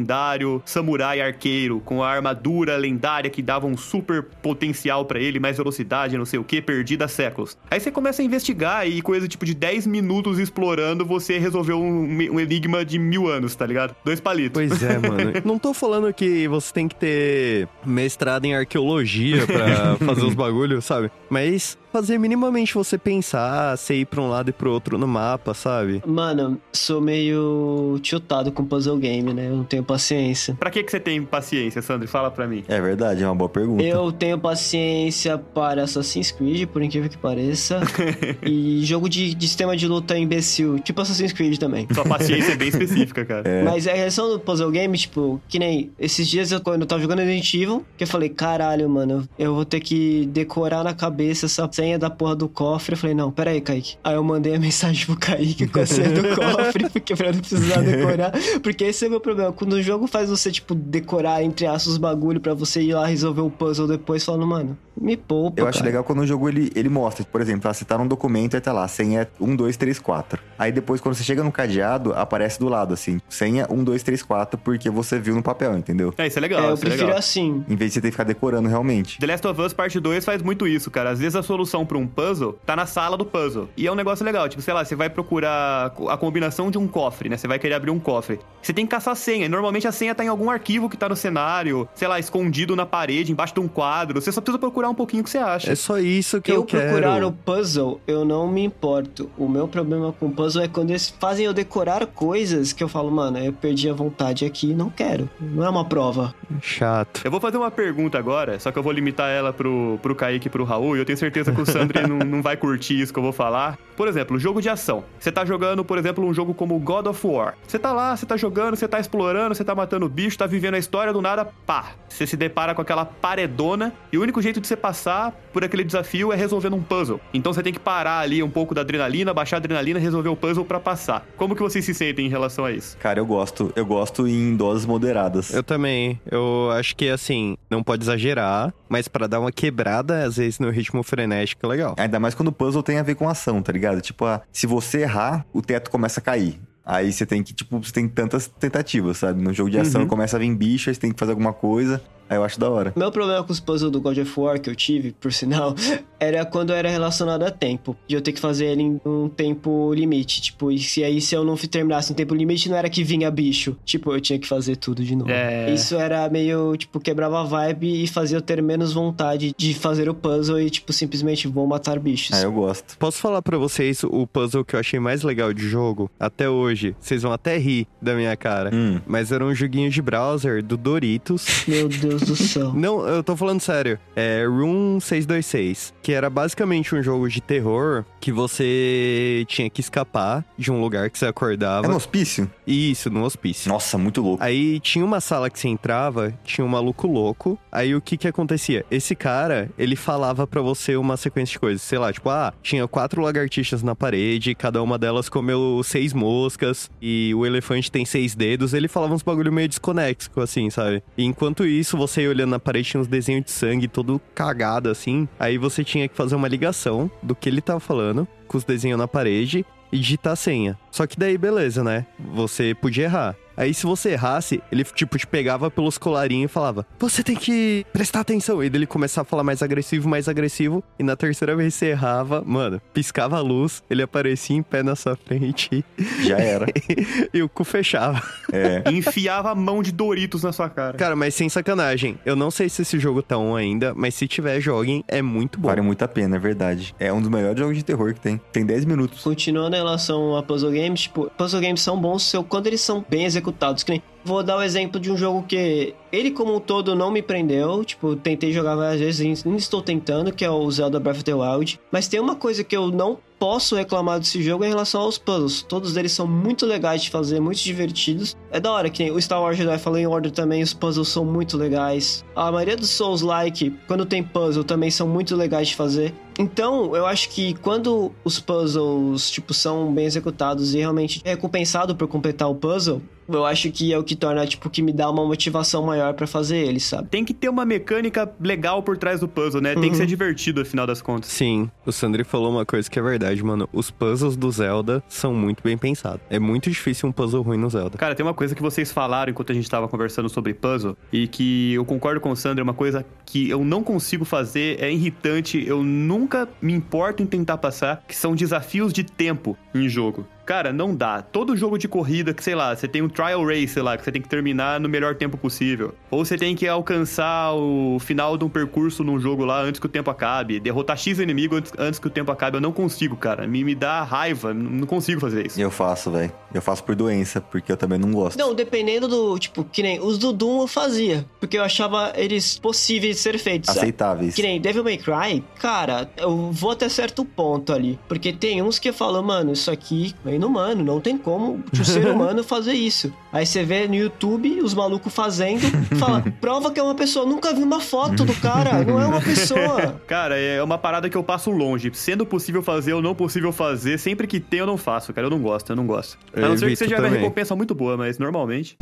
[0.65, 6.19] samurai arqueiro, com a armadura lendária que dava um super potencial pra ele, mais velocidade,
[6.19, 7.57] não sei o que, perdida há séculos.
[7.71, 12.05] Aí você começa a investigar e coisa tipo de 10 minutos explorando, você resolveu um,
[12.33, 13.95] um enigma de mil anos, tá ligado?
[14.05, 14.63] Dois palitos.
[14.63, 15.33] Pois é, mano.
[15.45, 20.85] Não tô falando que você tem que ter mestrado em arqueologia pra fazer os bagulhos,
[20.85, 21.11] sabe?
[21.31, 25.55] Mas fazer minimamente você pensar, você ir pra um lado e pro outro no mapa,
[25.55, 26.03] sabe?
[26.07, 29.47] Mano, sou meio tiltado com puzzle game, né?
[29.47, 30.55] Eu não tenho paciência.
[30.57, 32.07] Pra que, que você tem paciência, Sandro?
[32.07, 32.63] Fala pra mim.
[32.69, 33.83] É verdade, é uma boa pergunta.
[33.83, 37.81] Eu tenho paciência para Assassin's Creed, por incrível que pareça.
[38.45, 41.89] e jogo de, de sistema de luta imbecil, tipo Assassin's Creed também.
[41.95, 43.65] Sua paciência é bem específica, cara.
[43.65, 47.01] Mas a reação do puzzle game, tipo, que nem esses dias eu, quando eu tava
[47.01, 51.47] jogando Resident Evil, que eu falei, caralho, mano, eu vou ter que decorar na cabeça
[51.47, 52.95] essa senha da porra do cofre.
[52.95, 53.97] Eu falei, não, pera aí, Kaique.
[54.03, 57.39] Aí eu mandei a mensagem pro Kaique com a senha do cofre, porque pra não
[57.39, 58.33] precisar decorar.
[58.63, 59.53] Porque esse é o meu problema.
[59.53, 63.07] Quando o jogo faz você, tipo, decorar, entre aspas, os bagulho pra você ir lá
[63.07, 65.61] resolver o puzzle depois, falando, mano, me poupa.
[65.61, 65.87] Eu acho cara.
[65.91, 68.61] legal quando o jogo ele, ele mostra, por exemplo, ah, você tá num documento e
[68.61, 70.43] tá lá, senha 1, 2, 3, 4.
[70.59, 74.23] Aí depois, quando você chega no cadeado, aparece do lado, assim, senha 1, 2, 3,
[74.23, 76.13] 4, porque você viu no papel, entendeu?
[76.19, 77.19] É, isso é legal, É, eu isso é prefiro legal.
[77.19, 77.65] assim.
[77.69, 79.19] Em vez de você ter que ficar decorando realmente.
[79.19, 81.11] The Last of Us Parte 2 faz muito isso, cara.
[81.11, 83.69] Às vezes a solução pra um puzzle tá na sala do puzzle.
[83.77, 84.49] E é um negócio legal.
[84.49, 87.37] Tipo, sei lá, você vai procurar a combinação de um cofre, né?
[87.37, 88.39] Você vai querer abrir um cofre.
[88.63, 89.47] Você tem que caçar a senha.
[89.47, 92.75] E normalmente a senha tá em algum arquivo que tá no cenário, sei lá, escondido
[92.75, 94.21] na parede, embaixo de um quadro.
[94.21, 95.71] Você só precisa procurar um pouquinho o que você acha.
[95.71, 97.29] É só isso que eu, eu procurar quero.
[97.29, 99.31] o puzzle, eu não me importo.
[99.37, 102.89] O meu problema com o puzzle é quando eles fazem eu decorar coisas que eu
[102.89, 105.29] falo, mano, eu perdi a vontade aqui, não quero.
[105.41, 106.35] Não é uma prova.
[106.61, 107.21] Chato.
[107.25, 110.49] Eu vou fazer uma pergunta agora, só que eu vou limitar ela pro, pro Kaique
[110.49, 113.13] e pro Raul, e eu tenho certeza que o Sandri não, não vai curtir isso
[113.13, 113.79] que eu vou falar.
[113.97, 115.05] Por exemplo, jogo de ação.
[115.19, 117.55] Você tá jogando, por exemplo, um jogo como God of War.
[117.67, 120.75] Você tá lá, você tá jogando, você tá explorando, você tá matando bicho, tá vivendo
[120.75, 121.93] a história do nada, pá.
[122.09, 125.83] Você se depara com aquela paredona e o único jeito de você passar por aquele
[125.83, 127.21] desafio é resolvendo um puzzle.
[127.33, 130.37] Então você tem que parar ali um pouco da adrenalina, baixar a adrenalina, resolver o
[130.37, 131.27] puzzle para passar.
[131.37, 132.99] Como que vocês se sentem em relação a isso?
[132.99, 133.73] Cara, eu gosto.
[133.75, 135.53] Eu gosto em doses moderadas.
[135.55, 136.21] Eu também.
[136.31, 140.71] Eu acho que, assim, não pode exagerar, mas para dar uma quebrada, às vezes, no
[140.71, 141.95] ritmo frenético, é legal.
[141.99, 144.01] Ainda mais quando o puzzle tem a ver com ação, tá ligado?
[144.01, 146.61] Tipo, ah, se você errar, o teto começa a cair.
[146.85, 149.43] Aí você tem que, tipo, você tem tantas tentativas, sabe?
[149.43, 150.07] No jogo de ação Uhum.
[150.09, 152.01] começa a vir bicho, aí você tem que fazer alguma coisa.
[152.29, 152.93] Aí eu acho da hora.
[152.97, 155.75] Meu problema com os puzzles do God of War que eu tive, por sinal,
[156.19, 157.97] era quando era relacionado a tempo.
[158.07, 160.41] De eu ter que fazer ele em um tempo limite.
[160.41, 163.31] Tipo, e se aí se eu não terminasse em tempo limite, não era que vinha
[163.31, 163.77] bicho.
[163.85, 165.31] Tipo, eu tinha que fazer tudo de novo.
[165.31, 165.73] É.
[165.73, 170.09] Isso era meio, tipo, quebrava a vibe e fazia eu ter menos vontade de fazer
[170.09, 172.37] o puzzle e, tipo, simplesmente vou matar bichos.
[172.37, 172.97] Aí eu gosto.
[172.99, 176.97] Posso falar pra vocês o puzzle que eu achei mais legal de jogo até hoje?
[176.99, 178.71] Vocês vão até rir da minha cara.
[178.75, 179.01] Hum.
[179.07, 181.65] Mas era um joguinho de browser do Doritos.
[181.69, 182.73] Meu Deus do céu.
[182.73, 183.99] Não, eu tô falando sério.
[184.15, 190.45] É Room 626, que era basicamente um jogo de terror que você tinha que escapar
[190.57, 191.87] de um lugar que você É acordava.
[191.89, 192.51] no hospício?
[192.67, 193.69] Isso, no hospício.
[193.69, 194.43] Nossa, muito louco.
[194.43, 197.59] Aí tinha uma sala que você entrava, tinha um maluco louco.
[197.71, 198.85] Aí o que que acontecia?
[198.91, 201.83] Esse cara, ele falava pra você uma sequência de coisas.
[201.83, 206.91] Sei lá, tipo, ah, tinha quatro lagartixas na parede, cada uma delas comeu seis moscas
[207.01, 208.73] e o elefante tem seis dedos.
[208.75, 211.03] Ele falava uns bagulho meio desconexo, assim, sabe?
[211.17, 214.89] E enquanto isso, você ia olhando na parede, tinha uns desenhos de sangue todo cagado,
[214.89, 215.29] assim.
[215.39, 218.99] Aí você tinha que fazer uma ligação do que ele tava falando com os desenhos
[218.99, 220.79] na parede e digitar a senha.
[220.91, 222.07] Só que daí, beleza, né?
[222.35, 223.37] Você podia errar.
[223.57, 227.85] Aí, se você errasse, ele, tipo, te pegava pelos colarinhos e falava: Você tem que
[227.93, 228.63] prestar atenção.
[228.63, 230.83] E daí ele começava a falar mais agressivo, mais agressivo.
[230.99, 234.83] E na terceira vez que você errava, mano, piscava a luz, ele aparecia em pé
[234.83, 235.85] na sua frente
[236.25, 236.67] Já era.
[237.33, 238.23] e o cu fechava.
[238.53, 238.83] É.
[238.91, 240.97] E enfiava a mão de Doritos na sua cara.
[240.99, 242.19] Cara, mas sem sacanagem.
[242.25, 245.03] Eu não sei se esse jogo tá on ainda, mas se tiver, joguem.
[245.09, 245.69] É muito bom.
[245.69, 246.95] Vale muito a pena, é verdade.
[246.99, 248.41] É um dos melhores jogos de terror que tem.
[248.53, 249.23] Tem 10 minutos.
[249.23, 252.81] Continuando em relação a puzzle games, tipo, puzzle games são bons se eu- quando eles
[252.81, 253.46] são bem executados.
[253.85, 257.11] Que nem, vou dar o exemplo de um jogo que ele como um todo não
[257.11, 261.17] me prendeu, tipo, tentei jogar várias vezes, ainda estou tentando, que é o Zelda Breath
[261.17, 261.81] of the Wild.
[261.93, 265.63] Mas tem uma coisa que eu não posso reclamar desse jogo em relação aos puzzles.
[265.63, 268.35] Todos eles são muito legais de fazer, muito divertidos.
[268.51, 271.57] É da hora que o Star Wars Jedi Fallen Order também, os puzzles são muito
[271.57, 272.25] legais.
[272.35, 276.15] A maioria dos Souls-like, quando tem puzzle, também são muito legais de fazer.
[276.39, 281.95] Então, eu acho que quando os puzzles, tipo, são bem executados e realmente é recompensado
[281.95, 285.09] por completar o puzzle, eu acho que é o que torna, tipo, que me dá
[285.11, 287.09] uma motivação maior pra fazer eles, sabe?
[287.09, 289.75] Tem que ter uma mecânica legal por trás do puzzle, né?
[289.75, 289.95] Tem que Uhum.
[289.95, 291.31] ser divertido, afinal das contas.
[291.31, 293.69] Sim, o Sandri falou uma coisa que é verdade, mano.
[293.73, 296.21] Os puzzles do Zelda são muito bem pensados.
[296.31, 297.99] É muito difícil um puzzle ruim no Zelda.
[297.99, 301.27] Cara, tem uma coisa que vocês falaram enquanto a gente tava conversando sobre puzzle e
[301.29, 304.91] que eu concordo com o Sandro, é uma coisa que eu não consigo fazer, é
[304.93, 310.27] irritante, eu nunca me importo em tentar passar, que são desafios de tempo em jogo.
[310.47, 311.21] Cara, não dá.
[311.21, 314.05] Todo jogo de corrida que, sei lá, você tem um trial race, sei lá, que
[314.05, 315.93] você tem que terminar no melhor tempo possível.
[316.09, 319.87] Ou você tem que alcançar o final de um percurso num jogo lá antes que
[319.87, 320.61] o tempo acabe.
[320.61, 322.57] Derrotar X inimigo antes, antes que o tempo acabe.
[322.57, 323.45] Eu não consigo, cara.
[323.47, 324.55] Me, me dá raiva.
[324.55, 325.61] Não consigo fazer isso.
[325.61, 326.33] Eu faço, velho.
[326.55, 328.39] Eu faço por doença, porque eu também não gosto.
[328.39, 332.59] Não, dependendo do, tipo, que nem os do Doom eu fazia, porque eu achava eles
[332.59, 333.69] possíveis de ser feitos?
[333.69, 334.35] Aceitáveis.
[334.35, 337.99] Que nem Devil May Cry, cara, eu vou até certo ponto ali.
[338.09, 342.45] Porque tem uns que falam, mano, isso aqui inumano, não tem como o ser humano
[342.45, 343.13] fazer isso.
[343.33, 345.63] Aí você vê no YouTube os malucos fazendo,
[345.99, 347.27] fala, prova que é uma pessoa.
[347.27, 350.01] Nunca vi uma foto do cara, não é uma pessoa.
[350.07, 351.91] Cara, é uma parada que eu passo longe.
[351.95, 355.27] Sendo possível fazer ou não possível fazer, sempre que tem eu não faço, cara.
[355.27, 356.19] Eu não gosto, eu não gosto.
[356.35, 358.77] A não ser que seja uma recompensa muito boa, mas normalmente.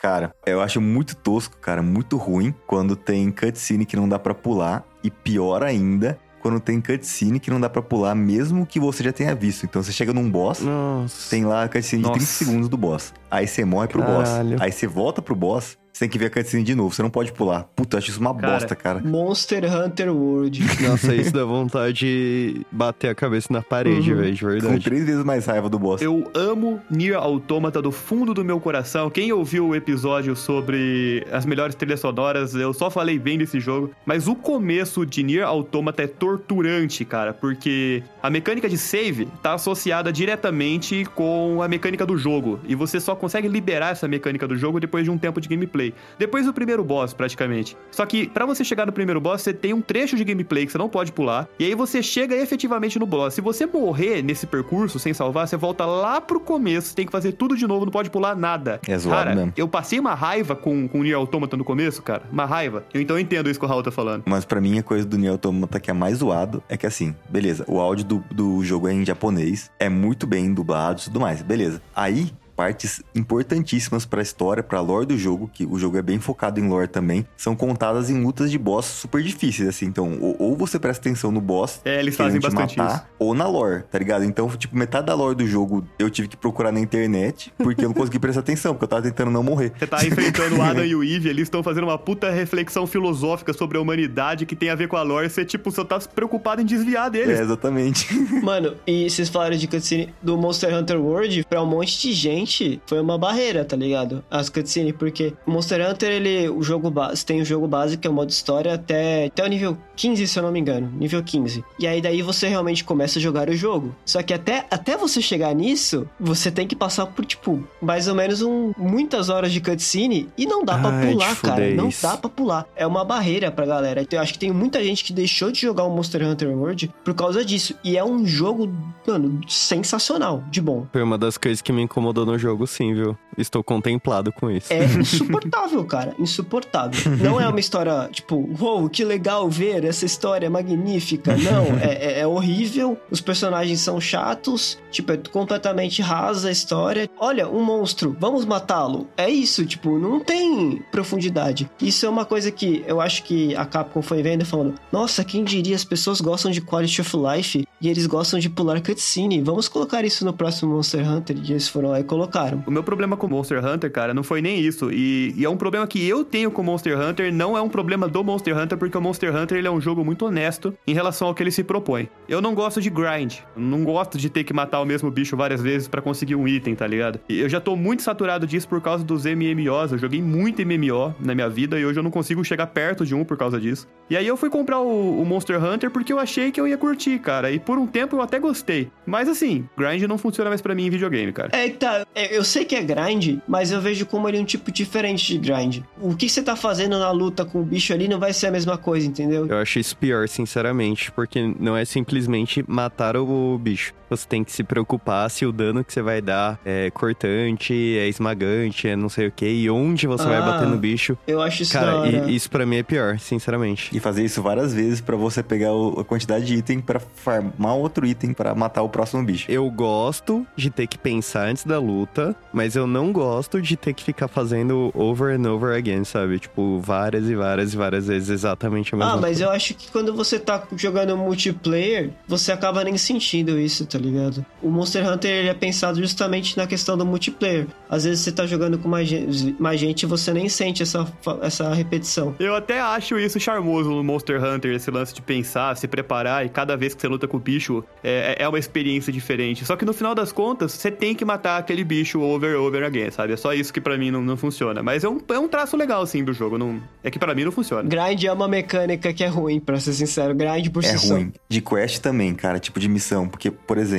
[0.00, 4.34] Cara, eu acho muito tosco, cara, muito ruim quando tem cutscene que não dá pra
[4.34, 4.82] pular.
[5.04, 9.12] E pior ainda, quando tem cutscene que não dá pra pular, mesmo que você já
[9.12, 9.64] tenha visto.
[9.64, 11.30] Então você chega num boss, Nossa.
[11.30, 12.18] tem lá a cutscene de Nossa.
[12.18, 13.12] 30 segundos do boss.
[13.30, 14.50] Aí você morre pro Caralho.
[14.50, 14.60] boss.
[14.62, 16.94] Aí você volta pro boss, você tem que ver a cutscene de novo.
[16.94, 17.64] Você não pode pular.
[17.76, 19.00] Puta, eu acho isso uma Cara, bosta, cara.
[19.04, 20.62] Monster Hunter World.
[20.88, 24.18] Nossa, isso dá vontade de bater a cabeça na parede, Uhum.
[24.20, 24.84] velho, de Com verdade.
[24.84, 26.00] três vezes mais raiva do boss.
[26.00, 29.10] Eu amo Nier Automata do fundo do meu coração.
[29.10, 33.90] Quem ouviu o episódio sobre as melhores trilhas sonoras, eu só falei bem desse jogo.
[34.06, 39.52] Mas o começo de Nier Automata é torturante, cara, porque a mecânica de save tá
[39.54, 42.58] associada diretamente com a mecânica do jogo.
[42.66, 45.89] E você só consegue liberar essa mecânica do jogo depois de um tempo de gameplay.
[45.90, 45.94] Gameplay.
[46.18, 47.76] Depois do primeiro boss, praticamente.
[47.90, 50.72] Só que pra você chegar no primeiro boss, você tem um trecho de gameplay que
[50.72, 51.48] você não pode pular.
[51.58, 53.34] E aí você chega efetivamente no boss.
[53.34, 57.32] Se você morrer nesse percurso sem salvar, você volta lá pro começo, tem que fazer
[57.32, 58.80] tudo de novo, não pode pular nada.
[58.86, 59.52] É zoado cara, mesmo.
[59.56, 62.22] eu passei uma raiva com, com o Nier Automata no começo, cara.
[62.30, 62.84] Uma raiva.
[62.92, 64.24] Eu, então eu entendo isso que o Raul tá falando.
[64.26, 67.14] Mas pra mim, a coisa do Nier Automata que é mais zoado é que assim,
[67.28, 71.20] beleza, o áudio do, do jogo é em japonês, é muito bem dublado e tudo
[71.20, 71.80] mais, beleza.
[71.94, 72.30] Aí,
[72.60, 76.68] partes importantíssimas pra história, pra lore do jogo, que o jogo é bem focado em
[76.68, 79.86] lore também, são contadas em lutas de boss super difíceis, assim.
[79.86, 83.04] Então, ou, ou você presta atenção no boss, É, eles fazem te bastante matar, isso.
[83.18, 84.24] ou na lore, tá ligado?
[84.26, 87.88] Então, tipo, metade da lore do jogo eu tive que procurar na internet, porque eu
[87.88, 89.72] não consegui prestar atenção, porque eu tava tentando não morrer.
[89.78, 93.54] Você tá enfrentando o Adam e o Eve, eles estão fazendo uma puta reflexão filosófica
[93.54, 95.30] sobre a humanidade que tem a ver com a lore.
[95.30, 97.38] Você, tipo, só tá preocupado em desviar deles.
[97.38, 98.12] É, exatamente.
[98.42, 102.49] Mano, e vocês falaram de cutscene do Monster Hunter World, pra um monte de gente,
[102.86, 104.24] foi uma barreira, tá ligado?
[104.30, 108.08] As cutscenes, porque o Monster Hunter, ele, o jogo base, tem o jogo básico, que
[108.08, 110.90] é o modo história, até, até o nível 15, se eu não me engano.
[110.98, 111.64] Nível 15.
[111.78, 113.94] E aí daí você realmente começa a jogar o jogo.
[114.04, 118.14] Só que até, até você chegar nisso, você tem que passar por, tipo, mais ou
[118.14, 121.74] menos um, muitas horas de cutscene e não dá pra Ai, pular, cara.
[121.74, 122.66] Não dá pra pular.
[122.74, 124.06] É uma barreira pra galera.
[124.10, 127.14] Eu acho que tem muita gente que deixou de jogar o Monster Hunter World por
[127.14, 127.74] causa disso.
[127.84, 128.72] E é um jogo,
[129.06, 130.86] mano, sensacional, de bom.
[130.92, 133.16] Foi uma das coisas que me incomodou no jogo, sim, viu?
[133.38, 134.72] Estou contemplado com isso.
[134.72, 136.14] É insuportável, cara.
[136.18, 137.16] Insuportável.
[137.18, 141.36] Não é uma história, tipo, uou, que legal ver essa história magnífica.
[141.36, 142.98] Não, é, é- é horrível.
[143.10, 144.78] Os personagens são chatos.
[144.90, 147.08] Tipo, é completamente rasa a história.
[147.18, 149.06] Olha, um monstro, vamos matá-lo.
[149.16, 151.70] É isso, tipo, não tem profundidade.
[151.80, 155.24] Isso é uma coisa que eu acho que a Capcom foi vendo e falando: Nossa,
[155.24, 159.40] quem diria, as pessoas gostam de quality of life e eles gostam de pular cutscene.
[159.40, 161.36] Vamos colocar isso no próximo Monster Hunter.
[161.42, 162.29] E eles foram lá e colocaram.
[162.66, 164.90] O meu problema com Monster Hunter, cara, não foi nem isso.
[164.90, 168.08] E, e é um problema que eu tenho com Monster Hunter, não é um problema
[168.08, 171.28] do Monster Hunter, porque o Monster Hunter ele é um jogo muito honesto em relação
[171.28, 172.08] ao que ele se propõe.
[172.28, 173.38] Eu não gosto de grind.
[173.56, 176.74] Não gosto de ter que matar o mesmo bicho várias vezes pra conseguir um item,
[176.74, 177.20] tá ligado?
[177.28, 179.92] E eu já tô muito saturado disso por causa dos MMOs.
[179.92, 183.14] Eu joguei muito MMO na minha vida e hoje eu não consigo chegar perto de
[183.14, 183.88] um por causa disso.
[184.08, 186.76] E aí eu fui comprar o, o Monster Hunter porque eu achei que eu ia
[186.76, 187.50] curtir, cara.
[187.50, 188.90] E por um tempo eu até gostei.
[189.06, 191.50] Mas assim, grind não funciona mais pra mim em videogame, cara.
[191.52, 192.06] É, tá.
[192.14, 195.26] É, Eu sei que é grind, mas eu vejo como ele é um tipo diferente
[195.26, 195.82] de grind.
[196.00, 198.50] O que você tá fazendo na luta com o bicho ali não vai ser a
[198.50, 199.46] mesma coisa, entendeu?
[199.46, 203.92] Eu acho isso pior, sinceramente, porque não é simplesmente matar o bicho.
[204.10, 208.08] Você tem que se preocupar se o dano que você vai dar é cortante, é
[208.08, 211.16] esmagante, é não sei o que, e onde você vai Ah, bater no bicho.
[211.26, 213.96] Eu acho isso Cara, e- isso pra mim é pior, sinceramente.
[213.96, 217.74] E fazer isso várias vezes pra você pegar o- a quantidade de item pra farmar
[217.76, 219.46] outro item pra matar o próximo bicho.
[219.50, 223.94] Eu gosto de ter que pensar antes da luta, mas eu não gosto de ter
[223.94, 226.38] que ficar fazendo over and over again, sabe?
[226.40, 229.44] Tipo, várias e várias e várias vezes exatamente a mesma Ah, mas coisa.
[229.44, 234.44] eu acho que quando você tá jogando multiplayer, você acaba nem sentindo isso, tá ligado?
[234.62, 237.66] O Monster Hunter ele é pensado justamente na questão do multiplayer.
[237.88, 241.06] Às vezes você tá jogando com mais gente, mais gente e você nem sente essa,
[241.42, 242.34] essa repetição.
[242.38, 246.48] Eu até acho isso charmoso no Monster Hunter, esse lance de pensar, se preparar, e
[246.48, 249.64] cada vez que você luta com o bicho é, é uma experiência diferente.
[249.64, 252.84] Só que no final das contas, você tem que matar aquele bicho over and over
[252.84, 253.32] again, sabe?
[253.32, 254.82] É só isso que pra mim não, não funciona.
[254.82, 256.56] Mas é um, é um traço legal, sim, do jogo.
[256.58, 257.88] Não, é que pra mim não funciona.
[257.88, 260.34] Grind é uma mecânica que é ruim, pra ser sincero.
[260.34, 261.14] Grind por É si só.
[261.14, 261.32] ruim.
[261.48, 263.28] De quest também, cara, tipo de missão.
[263.28, 263.89] Porque, por exemplo,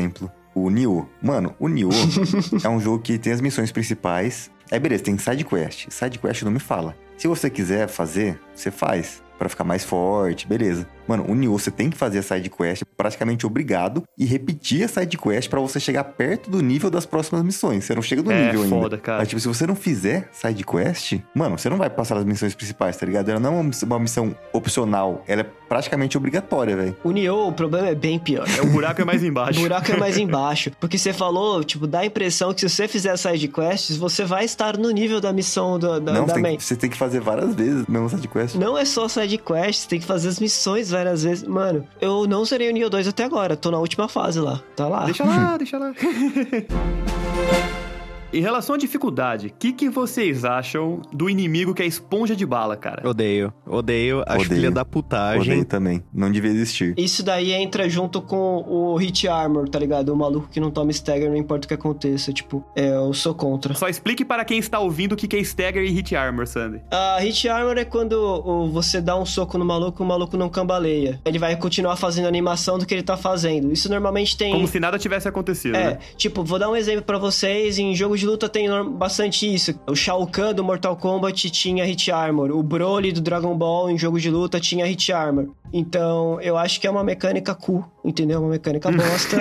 [0.54, 1.08] o Nioh.
[1.22, 1.92] Mano, o Nioh
[2.64, 4.52] é um jogo que tem as missões principais.
[4.70, 5.88] Aí, beleza, tem side quest.
[5.90, 6.96] Side quest não me fala.
[7.18, 9.22] Se você quiser fazer, você faz.
[9.38, 10.88] Pra ficar mais forte, beleza.
[11.08, 14.88] Mano, o Nioh, você tem que fazer a side quest praticamente obrigado e repetir a
[14.88, 17.84] side quest pra você chegar perto do nível das próximas missões.
[17.86, 18.76] Você não chega no É, nível ainda.
[18.76, 19.18] foda, cara.
[19.20, 22.54] Mas, tipo, se você não fizer side quest, mano, você não vai passar as missões
[22.56, 23.30] principais, tá ligado?
[23.30, 26.96] Ela não é uma miss- uma missão opcional, ela é praticamente obrigatória, velho.
[27.04, 28.46] O Nioh, o problema é bem pior.
[28.58, 29.60] É, o buraco é mais O embaixo.
[29.60, 30.72] buraco é mais embaixo.
[30.80, 34.46] Porque você falou, tipo, dá a impressão que se você fizer side quests, você vai
[34.46, 36.52] estar no nível da missão do, da, não, da você main.
[36.52, 38.56] tem, que, você tem que fazer várias vezes mesmo side quest.
[38.56, 41.44] Não é só side quests, tem que fazer as missões várias vezes.
[41.44, 44.62] Mano, eu não zerei o Nioh 2 até agora, tô na última fase lá.
[44.76, 45.06] Tá lá.
[45.06, 45.94] Deixa lá, deixa lá.
[48.34, 52.46] Em relação à dificuldade, o que, que vocês acham do inimigo que é esponja de
[52.46, 53.08] bala, cara?
[53.08, 54.50] Odeio, odeio, acho Odeio.
[54.56, 55.42] filha da putagem.
[55.52, 56.02] Odeio também.
[56.14, 56.94] Não devia existir.
[56.98, 60.10] Isso daí entra junto com o Hit Armor, tá ligado?
[60.14, 62.32] O maluco que não toma stagger, não importa o que aconteça.
[62.32, 63.74] Tipo, é, eu sou contra.
[63.74, 66.82] Só explique para quem está ouvindo o que que é Stagger e Hit Armor, Sandy.
[66.90, 70.48] A Hit Armor é quando você dá um soco no maluco e o maluco não
[70.50, 71.20] cambaleia.
[71.26, 73.72] Ele vai continuar fazendo a animação do que ele tá fazendo.
[73.74, 74.54] Isso normalmente tem.
[74.54, 76.00] Como se nada tivesse acontecido, É, né?
[76.16, 79.74] tipo, vou dar um exemplo pra vocês em jogo de de luta tem bastante isso.
[79.88, 82.52] O Shao Kahn do Mortal Kombat tinha Hit Armor.
[82.52, 85.50] O Broly do Dragon Ball em jogo de luta tinha Hit Armor.
[85.74, 88.40] Então, eu acho que é uma mecânica cool, entendeu?
[88.40, 89.38] Uma mecânica bosta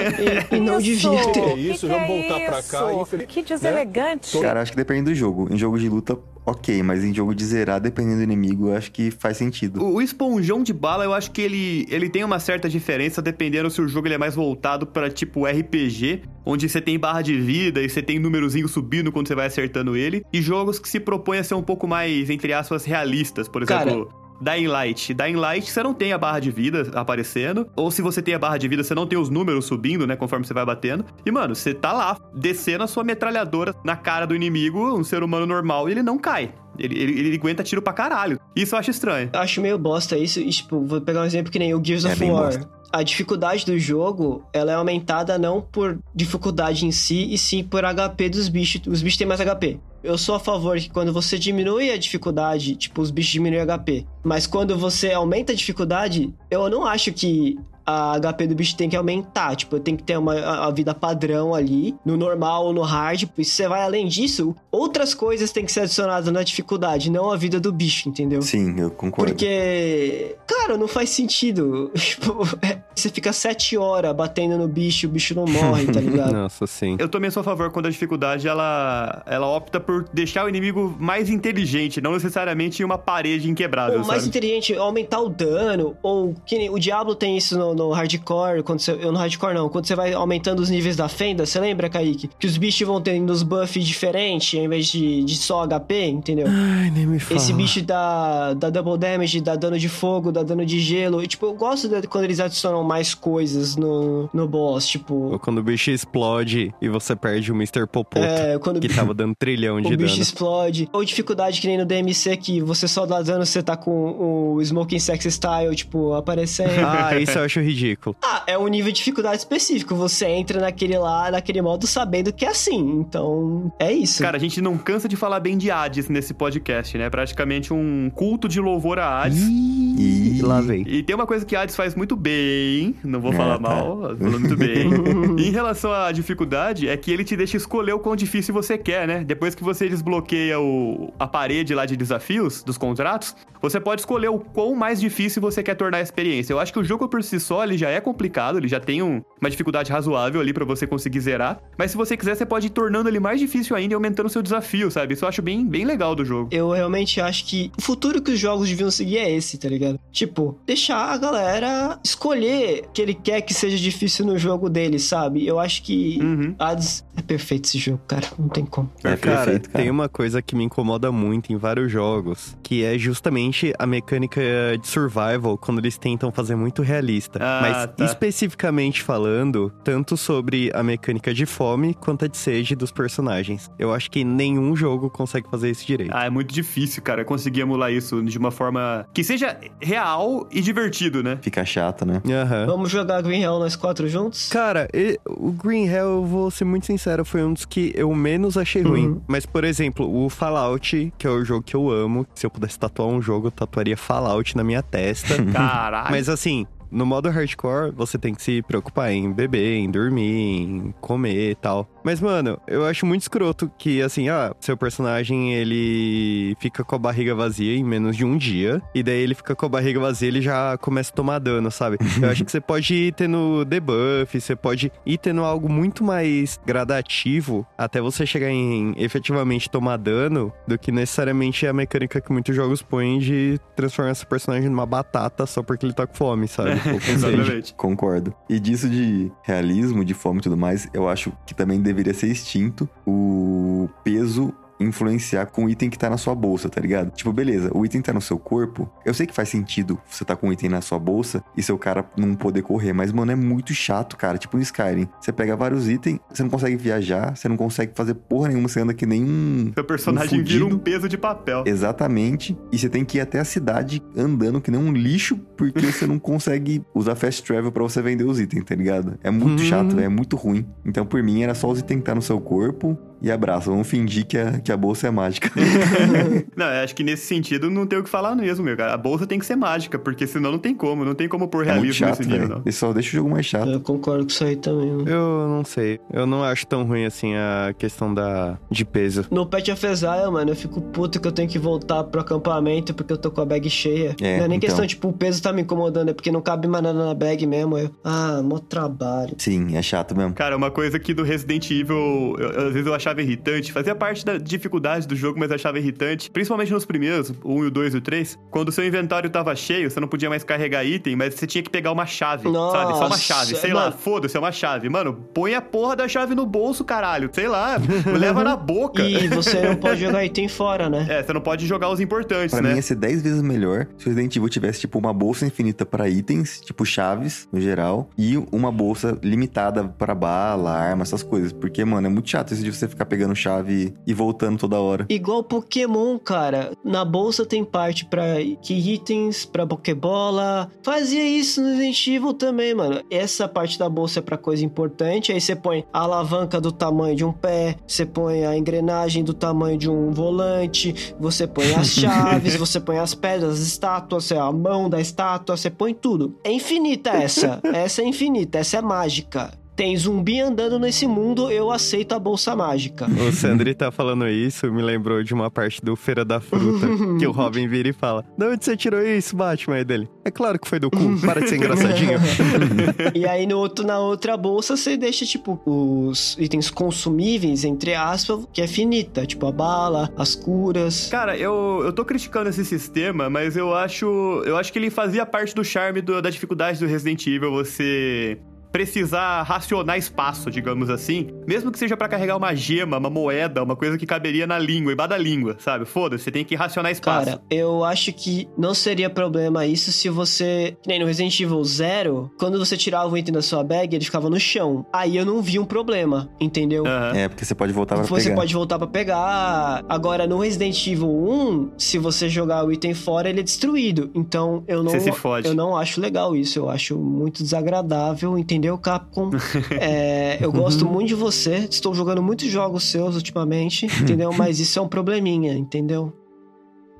[0.52, 1.58] e, e não devia ter.
[1.58, 3.26] isso, que vamos que é voltar pra cá, isso?
[3.26, 4.38] Que deselegante.
[4.38, 5.52] Cara, acho que depende do jogo.
[5.52, 8.90] Em jogo de luta, ok, mas em jogo de zerar, dependendo do inimigo, eu acho
[8.90, 9.82] que faz sentido.
[9.82, 13.70] O, o esponjão de bala, eu acho que ele, ele tem uma certa diferença dependendo
[13.70, 17.38] se o jogo ele é mais voltado pra tipo RPG, onde você tem barra de
[17.38, 21.00] vida e você tem númerozinho subindo quando você vai acertando ele, e jogos que se
[21.00, 23.48] propõem a ser um pouco mais, entre aspas, realistas.
[23.48, 24.19] Por Cara, exemplo.
[24.40, 25.14] Dying Light.
[25.14, 27.66] Dying Light, você não tem a barra de vida aparecendo.
[27.76, 30.16] Ou se você tem a barra de vida, você não tem os números subindo, né?
[30.16, 31.04] Conforme você vai batendo.
[31.24, 35.22] E, mano, você tá lá, descendo a sua metralhadora na cara do inimigo, um ser
[35.22, 36.54] humano normal, e ele não cai.
[36.78, 38.40] Ele, ele, ele aguenta tiro pra caralho.
[38.56, 39.28] Isso eu acho estranho.
[39.34, 40.40] Acho meio bosta isso.
[40.40, 42.44] E, tipo, vou pegar um exemplo que nem o Gears É of War.
[42.44, 42.70] bosta.
[42.92, 47.82] A dificuldade do jogo, ela é aumentada não por dificuldade em si, e sim por
[47.84, 48.80] HP dos bichos.
[48.88, 49.78] Os bichos têm mais HP.
[50.02, 54.06] Eu sou a favor que quando você diminui a dificuldade, tipo, os bichos diminuem HP.
[54.22, 57.58] Mas quando você aumenta a dificuldade, eu não acho que
[57.90, 59.54] a HP do bicho tem que aumentar.
[59.56, 63.24] Tipo, tem que ter uma a, a vida padrão ali, no normal ou no hard.
[63.36, 67.30] E se você vai além disso, outras coisas têm que ser adicionadas na dificuldade, não
[67.30, 68.42] a vida do bicho, entendeu?
[68.42, 69.32] Sim, eu concordo.
[69.32, 71.90] Porque, cara, não faz sentido.
[72.10, 76.32] Tipo, é, você fica sete horas batendo no bicho, o bicho não morre, tá ligado?
[76.32, 76.96] Nossa, sim.
[76.98, 80.96] Eu também sou a favor quando a dificuldade ela, ela opta por deixar o inimigo
[80.98, 84.28] mais inteligente, não necessariamente uma parede inquebrável, Ou mais sabe?
[84.28, 88.80] inteligente, aumentar o dano, ou que nem o Diablo tem isso no, no hardcore, quando
[88.80, 91.88] você, eu no hardcore não, quando você vai aumentando os níveis da fenda, você lembra,
[91.88, 92.30] Kaique?
[92.38, 96.46] Que os bichos vão tendo os buffs diferentes, ao invés de, de só HP, entendeu?
[96.48, 97.40] Ai, nem me fala.
[97.40, 101.22] Esse bicho dá, dá double damage, dá dano de fogo, dá dano de gelo.
[101.22, 104.86] E, tipo, eu gosto de quando eles adicionam mais coisas no, no boss.
[104.86, 107.86] Tipo, Ou quando o bicho explode e você perde o Mr.
[107.86, 110.22] Popoto, é, quando que tava dando trilhão de o bicho dano.
[110.22, 110.88] explode.
[110.92, 114.62] Ou dificuldade que nem no DMC, que você só dá dano, você tá com o
[114.62, 116.70] Smoking Sex Style, tipo, aparecendo.
[116.84, 118.16] Ah, isso eu acho ridículo.
[118.22, 119.94] Ah, é um nível de dificuldade específico.
[119.94, 122.78] Você entra naquele lá, naquele modo, sabendo que é assim.
[123.00, 124.22] Então, é isso.
[124.22, 127.08] Cara, a gente não cansa de falar bem de Hades nesse podcast, né?
[127.10, 129.40] Praticamente um culto de louvor a Hades.
[129.42, 130.84] Ih, lá vem.
[130.86, 133.60] E tem uma coisa que Hades faz muito bem, não vou É, falar tá.
[133.60, 134.88] mal, falando muito bem.
[135.38, 139.06] em relação à dificuldade, é que ele te deixa escolher o quão difícil você quer,
[139.06, 139.24] né?
[139.24, 144.28] Depois que você desbloqueia o, a parede lá de desafios, dos contratos, você pode escolher
[144.28, 146.52] o quão mais difícil você quer tornar a experiência.
[146.52, 149.02] Eu acho que o jogo por si só, ele já é complicado, ele já tem
[149.02, 151.58] um- uma dificuldade razoável ali pra você conseguir zerar.
[151.76, 154.30] Mas se você quiser, você pode ir tornando ele mais difícil ainda e aumentando o
[154.30, 155.14] seu desafio, sabe?
[155.14, 156.48] Isso eu acho bem, bem legal do jogo.
[156.52, 159.98] Eu realmente acho que o futuro que os jogos deviam seguir é esse, tá ligado?
[160.12, 164.98] Tipo, deixar a galera escolher o que ele quer que seja difícil no jogo dele,
[165.00, 165.44] sabe?
[165.44, 166.54] Eu acho que Uhum.
[166.56, 168.28] Hades é perfeito esse jogo, cara.
[168.38, 168.88] Não tem como.
[169.02, 169.82] É cara, perfeito, cara.
[169.82, 174.40] tem uma coisa que me incomoda muito em vários jogos, que é justamente a mecânica
[174.80, 177.39] de survival, quando eles tentam fazer muito realista.
[177.40, 178.04] Ah, Mas tá.
[178.04, 183.70] especificamente falando, tanto sobre a mecânica de fome quanto a de sede dos personagens.
[183.78, 186.12] Eu acho que nenhum jogo consegue fazer isso direito.
[186.14, 190.60] Ah, é muito difícil, cara, conseguir emular isso de uma forma que seja real e
[190.60, 191.38] divertido, né?
[191.40, 192.20] Fica chato, né?
[192.26, 192.66] Aham.
[192.66, 194.48] Vamos jogar Green Hell nós quatro juntos?
[194.48, 194.88] Cara,
[195.26, 198.82] o Green Hell, eu vou ser muito sincero, foi um dos que eu menos achei
[198.82, 199.08] ruim.
[199.08, 199.22] Uhum.
[199.26, 202.78] Mas, por exemplo, o Fallout, que é o jogo que eu amo, se eu pudesse
[202.78, 205.42] tatuar um jogo, eu tatuaria Fallout na minha testa.
[205.52, 206.10] Caralho.
[206.10, 210.94] Mas assim, no modo hardcore, você tem que se preocupar em beber, em dormir, em
[211.00, 211.88] comer e tal.
[212.04, 216.98] Mas, mano, eu acho muito escroto que, assim, ah, seu personagem, ele fica com a
[216.98, 218.82] barriga vazia em menos de um dia.
[218.94, 221.98] E daí ele fica com a barriga vazia, ele já começa a tomar dano, sabe?
[222.20, 226.58] Eu acho que você pode ir tendo debuff, você pode ir tendo algo muito mais
[226.64, 232.54] gradativo até você chegar em efetivamente tomar dano do que necessariamente a mecânica que muitos
[232.54, 236.70] jogos põem de transformar esse personagem numa batata só porque ele tá com fome, sabe?
[237.08, 237.74] Exatamente.
[237.74, 238.34] Concordo.
[238.48, 242.28] E disso de realismo, de fome e tudo mais, eu acho que também deveria ser
[242.28, 242.88] extinto.
[243.06, 247.10] O peso influenciar com o item que tá na sua bolsa, tá ligado?
[247.10, 248.90] Tipo, beleza, o item tá no seu corpo.
[249.04, 251.78] Eu sei que faz sentido você tá com um item na sua bolsa e seu
[251.78, 254.38] cara não poder correr, mas, mano, é muito chato, cara.
[254.38, 255.08] Tipo no Skyrim.
[255.20, 258.80] Você pega vários itens, você não consegue viajar, você não consegue fazer porra nenhuma, você
[258.80, 259.70] anda que nem um.
[259.74, 261.64] Seu personagem um vira um peso de papel.
[261.66, 262.56] Exatamente.
[262.72, 266.06] E você tem que ir até a cidade andando que nem um lixo, porque você
[266.06, 269.18] não consegue usar fast travel pra você vender os itens, tá ligado?
[269.22, 269.66] É muito Hum.
[269.66, 270.64] chato, é muito ruim.
[270.84, 273.70] Então, por mim, era só os itens que tá no seu corpo e abraço.
[273.70, 275.50] Vamos fingir que a, que a bolsa é mágica.
[276.56, 278.94] Não, eu acho que nesse sentido não tem o que falar mesmo, meu cara.
[278.94, 281.04] A bolsa tem que ser mágica, porque senão não tem como.
[281.04, 282.62] Não tem como pôr é muito realismo chato, nesse nível, não.
[282.64, 283.68] Ele só deixa o jogo mais chato.
[283.70, 285.08] Eu concordo com isso aí também, mano.
[285.08, 286.00] Eu não sei.
[286.12, 289.26] Eu não acho tão ruim assim a questão da de peso.
[289.30, 292.94] No Pet of Exile, mano, eu fico puto que eu tenho que voltar pro acampamento
[292.94, 294.14] porque eu tô com a bag cheia.
[294.20, 294.68] É, não é nem então.
[294.68, 297.46] questão, tipo, o peso tá me incomodando, é porque não cabe mais nada na bag
[297.46, 297.78] mesmo.
[297.78, 299.34] Eu, ah, mó trabalho.
[299.38, 300.34] Sim, é chato mesmo.
[300.34, 304.24] Cara, uma coisa que do Resident Evil, eu- às vezes eu achava irritante, fazia parte
[304.24, 307.96] da dificuldade do jogo, mas achava irritante, principalmente nos primeiros, o 1, o 2 e
[307.96, 311.34] o 3, quando o seu inventário tava cheio, você não podia mais carregar item, mas
[311.34, 312.54] você tinha que pegar uma chave, sabe?
[312.92, 313.96] Só uma Nossa, chave, sei lá, mano.
[313.98, 314.88] foda-se, é uma chave.
[314.88, 317.76] Mano, põe a porra da chave no bolso, caralho, sei lá,
[318.18, 319.02] leva na boca.
[319.02, 321.06] E você não pode jogar item fora, né?
[321.08, 322.70] É, você não pode jogar os importantes, Pra né?
[322.70, 325.84] mim ia ser 10 vezes melhor se o Resident Evil tivesse, tipo, uma bolsa infinita
[325.86, 331.52] pra itens, tipo chaves, no geral, e uma bolsa limitada pra bala, arma, essas coisas.
[331.52, 335.06] Porque, mano, é muito chato isso de você ficar pegando chave e voltando toda hora.
[335.08, 336.72] Igual Pokémon, cara.
[336.84, 340.70] Na bolsa tem parte pra key itens, pra Pokébola.
[340.82, 343.02] Fazia isso no Resident Evil também, mano.
[343.10, 345.32] Essa parte da bolsa é pra coisa importante.
[345.32, 349.34] Aí você põe a alavanca do tamanho de um pé, você põe a engrenagem do
[349.34, 354.50] tamanho de um volante, você põe as chaves, você põe as pedras, as estátuas, a
[354.52, 356.36] mão da estátua, você põe tudo.
[356.44, 357.60] É infinita essa.
[357.72, 359.50] Essa é infinita, essa é mágica.
[359.80, 363.06] Tem zumbi andando nesse mundo, eu aceito a bolsa mágica.
[363.26, 366.86] O Sandri tá falando isso, me lembrou de uma parte do Feira da Fruta,
[367.18, 369.76] que o Robin vira e fala: De onde você tirou isso, Batman?
[369.76, 370.06] Aí dele.
[370.22, 372.18] É claro que foi do cu, para de ser engraçadinho.
[373.14, 378.46] E aí no outro, na outra bolsa você deixa, tipo, os itens consumíveis, entre aspas,
[378.52, 379.24] que é finita.
[379.24, 381.08] Tipo, a bala, as curas.
[381.10, 384.04] Cara, eu, eu tô criticando esse sistema, mas eu acho.
[384.44, 388.38] Eu acho que ele fazia parte do charme do- da dificuldade do Resident Evil você
[388.72, 393.76] precisar racionar espaço, digamos assim, mesmo que seja pra carregar uma gema, uma moeda, uma
[393.76, 395.84] coisa que caberia na língua, embaixo da língua, sabe?
[395.84, 397.26] Foda-se, você tem que racionar espaço.
[397.26, 400.76] Cara, eu acho que não seria problema isso se você.
[400.82, 404.04] Que nem no Resident Evil Zero, quando você tirava o item da sua bag, ele
[404.04, 404.86] ficava no chão.
[404.92, 406.86] Aí eu não vi um problema, entendeu?
[406.86, 407.12] Aham.
[407.16, 408.36] É, porque você pode voltar pra Você pegar.
[408.36, 409.84] pode voltar pra pegar.
[409.88, 414.10] Agora, no Resident Evil 1, se você jogar o item fora, ele é destruído.
[414.14, 415.48] Então, eu não, Você se fode.
[415.48, 416.58] eu não acho legal isso.
[416.58, 419.30] Eu acho muito desagradável, entendeu, Capcom?
[419.80, 421.68] É, eu gosto muito de você.
[421.70, 424.32] Estou jogando muitos jogos seus ultimamente, entendeu?
[424.32, 426.12] Mas isso é um probleminha, entendeu?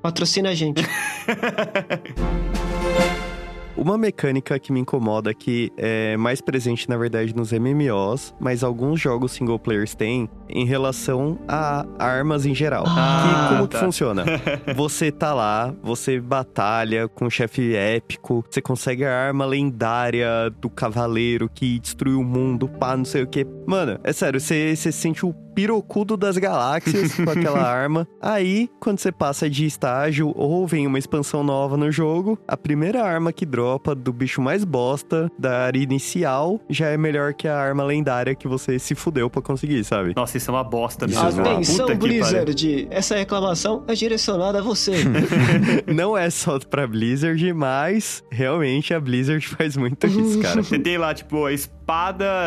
[0.02, 0.82] Patrocina a gente.
[3.80, 9.00] Uma mecânica que me incomoda que é mais presente, na verdade, nos MMOs, mas alguns
[9.00, 12.84] jogos single players têm em relação a armas em geral.
[12.86, 13.80] Ah, que como que tá.
[13.82, 14.24] funciona?
[14.76, 20.68] Você tá lá, você batalha com um chefe épico, você consegue a arma lendária do
[20.68, 23.46] cavaleiro que destruiu o mundo, pá, não sei o que.
[23.66, 28.06] Mano, é sério, você, você sente o pirocudo das galáxias com aquela arma.
[28.20, 33.02] Aí, quando você passa de estágio ou vem uma expansão nova no jogo, a primeira
[33.02, 37.56] arma que dropa do bicho mais bosta da área inicial já é melhor que a
[37.56, 40.12] arma lendária que você se fudeu pra conseguir, sabe?
[40.16, 41.40] Nossa, isso é uma bosta, Isso mesmo.
[41.46, 41.52] é.
[41.52, 41.98] Atenção, Puta.
[41.98, 42.88] Blizzard!
[42.90, 44.92] Essa reclamação é direcionada a você.
[45.86, 50.62] Não é só pra Blizzard, mas realmente a Blizzard faz muito isso, cara.
[50.62, 51.79] Você tem lá, tipo, a espada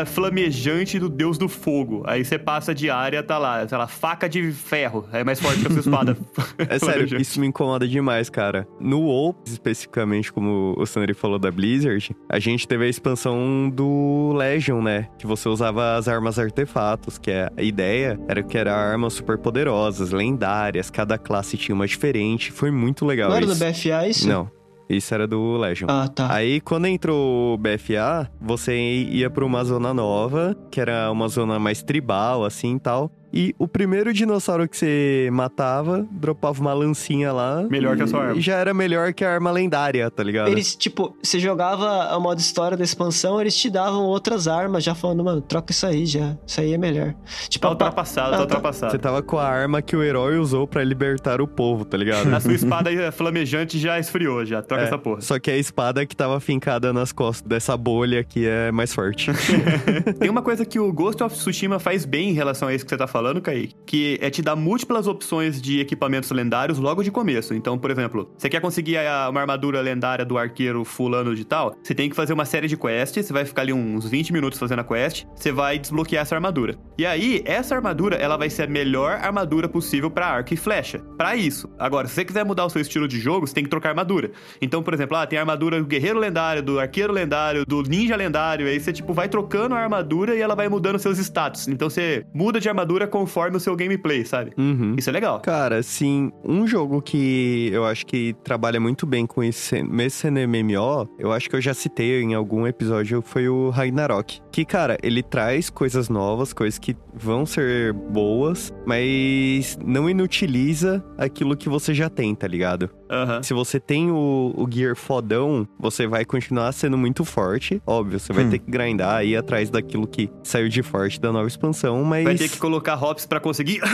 [0.06, 2.02] flamejante do deus do fogo.
[2.06, 5.06] Aí você passa de área, tá lá, sei lá, faca de ferro.
[5.12, 6.16] É mais forte que a sua espada.
[6.68, 8.66] É sério, isso me incomoda demais, cara.
[8.80, 14.32] No WoW, especificamente, como o Sandri falou da Blizzard, a gente teve a expansão do
[14.36, 15.08] Legion, né?
[15.18, 19.36] Que você usava as armas artefatos, que é, a ideia era que eram armas super
[19.38, 22.52] poderosas, lendárias, cada classe tinha uma diferente.
[22.52, 23.64] Foi muito legal Não era do isso.
[23.64, 24.28] BFA isso?
[24.28, 24.50] Não,
[24.88, 25.86] isso era do Legion.
[25.88, 26.32] Ah, tá.
[26.32, 31.58] Aí, quando entrou o BFA, você ia pra uma zona nova, que era uma zona
[31.58, 33.10] mais tribal, assim e tal.
[33.36, 37.64] E o primeiro dinossauro que você matava, dropava uma lancinha lá.
[37.68, 38.40] Melhor que a sua e arma.
[38.40, 40.48] Já era melhor que a arma lendária, tá ligado?
[40.48, 44.94] Eles, tipo, você jogava a modo história da expansão, eles te davam outras armas, já
[44.94, 46.36] falando, mano, troca isso aí já.
[46.46, 47.12] Isso aí é melhor.
[47.48, 48.42] Tipo, Tá ultrapassado, Ah, tá tá.
[48.42, 48.92] ultrapassado.
[48.92, 52.32] Você tava com a arma que o herói usou pra libertar o povo, tá ligado?
[52.32, 54.62] A sua espada flamejante já esfriou, já.
[54.62, 55.20] Troca É, essa porra.
[55.22, 59.30] Só que a espada que tava fincada nas costas dessa bolha aqui é mais forte.
[60.20, 62.90] Tem uma coisa que o Ghost of Tsushima faz bem em relação a isso que
[62.90, 67.10] você tá falando, Kaique, que é te dar múltiplas opções de equipamentos lendários logo de
[67.10, 67.54] começo.
[67.54, 68.96] Então, por exemplo, você quer conseguir
[69.30, 72.76] uma armadura lendária do arqueiro fulano de tal, você tem que fazer uma série de
[72.76, 76.34] quests, você vai ficar ali uns 20 minutos fazendo a quest, você vai desbloquear essa
[76.34, 76.76] armadura.
[76.98, 80.98] E aí, essa armadura, ela vai ser a melhor armadura possível pra arco e flecha.
[81.16, 81.68] Pra isso.
[81.78, 84.30] Agora, se você quiser mudar o seu estilo de jogo, você tem que trocar armadura.
[84.60, 88.16] Então, por exemplo, ah, tem a armadura do guerreiro lendário, do arqueiro lendário, do ninja
[88.16, 91.68] lendário, aí você, tipo, vai trocando a armadura e ela vai mudando seus status.
[91.68, 94.50] Então, você muda de armadura conforme o seu gameplay, sabe?
[94.58, 94.96] Uhum.
[94.98, 95.38] Isso é legal.
[95.38, 101.08] Cara, assim, um jogo que eu acho que trabalha muito bem com esse, mesmo MMO,
[101.16, 104.40] eu acho que eu já citei em algum episódio, foi o Ragnarok.
[104.50, 111.56] Que, cara, ele traz coisas novas, coisas que vão ser boas, mas não inutiliza aquilo
[111.56, 112.90] que você já tem, tá ligado?
[113.14, 113.42] Aham.
[113.42, 117.80] Se você tem o, o gear fodão, você vai continuar sendo muito forte.
[117.86, 118.50] Óbvio, você vai Hum.
[118.50, 122.24] ter que grindar, ir atrás daquilo que saiu de forte da nova expansão, mas.
[122.24, 123.80] Vai ter que colocar hops pra conseguir.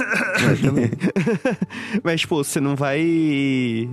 [2.03, 3.01] Mas, tipo, você não vai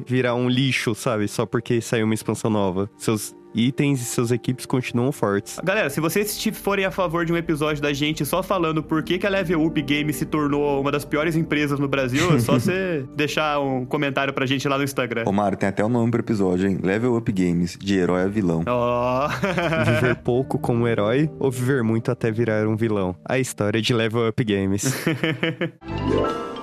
[0.05, 1.27] virar um lixo, sabe?
[1.27, 2.89] Só porque saiu uma expansão nova.
[2.97, 5.59] Seus itens e suas equipes continuam fortes.
[5.63, 9.17] Galera, se vocês forem a favor de um episódio da gente só falando por que,
[9.17, 12.53] que a Level Up Game se tornou uma das piores empresas no Brasil, é só
[12.59, 15.23] você deixar um comentário pra gente lá no Instagram.
[15.25, 16.79] Ô, Mário, tem até o nome pro episódio, hein?
[16.81, 18.63] Level Up Games, de herói a vilão.
[18.67, 19.27] Ó.
[19.85, 23.15] Viver pouco como herói ou viver muito até virar um vilão.
[23.25, 24.93] A história de Level Up Games.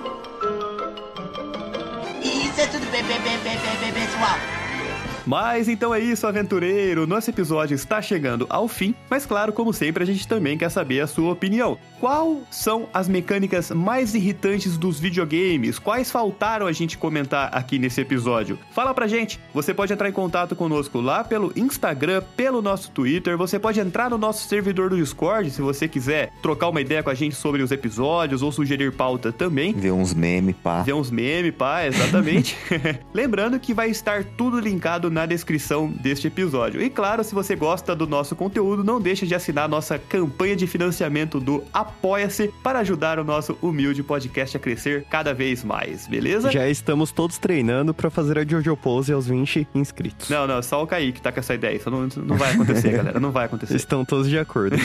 [5.25, 7.07] Mas então é isso, aventureiro.
[7.07, 11.01] Nosso episódio está chegando ao fim, mas claro, como sempre, a gente também quer saber
[11.01, 11.77] a sua opinião.
[11.99, 15.79] Qual são as mecânicas mais irritantes dos videogames?
[15.79, 18.59] Quais faltaram a gente comentar aqui nesse episódio?
[18.71, 19.39] Fala pra gente.
[19.53, 23.37] Você pode entrar em contato conosco lá pelo Instagram, pelo nosso Twitter.
[23.37, 27.09] Você pode entrar no nosso servidor do Discord se você quiser trocar uma ideia com
[27.09, 29.73] a gente sobre os episódios ou sugerir pauta também.
[29.73, 30.83] Ver uns memes, pá.
[30.83, 32.55] Ver uns memes, pá, exatamente.
[33.13, 36.81] Lembrando que vai estar tudo linkado na descrição deste episódio.
[36.81, 40.67] E claro, se você gosta do nosso conteúdo, não deixe de assinar nossa campanha de
[40.67, 46.51] financiamento do Apoia-se para ajudar o nosso humilde podcast a crescer cada vez mais, beleza?
[46.51, 50.29] Já estamos todos treinando pra fazer a Jojo Pose aos 20 inscritos.
[50.29, 51.77] Não, não, só o Kaique tá com essa ideia.
[51.77, 53.17] Isso não, não vai acontecer, galera.
[53.17, 53.75] Não vai acontecer.
[53.75, 54.75] Estão todos de acordo.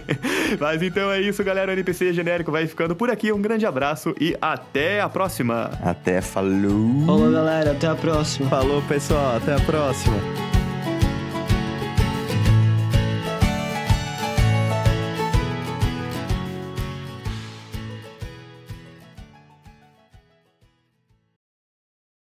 [0.60, 1.70] Mas então é isso, galera.
[1.70, 3.32] O NPC genérico vai ficando por aqui.
[3.32, 5.70] Um grande abraço e até a próxima.
[5.82, 7.06] Até falou.
[7.06, 7.72] Falou, galera.
[7.72, 8.50] Até a próxima.
[8.50, 9.36] Falou, pessoal.
[9.36, 10.59] Até a próxima!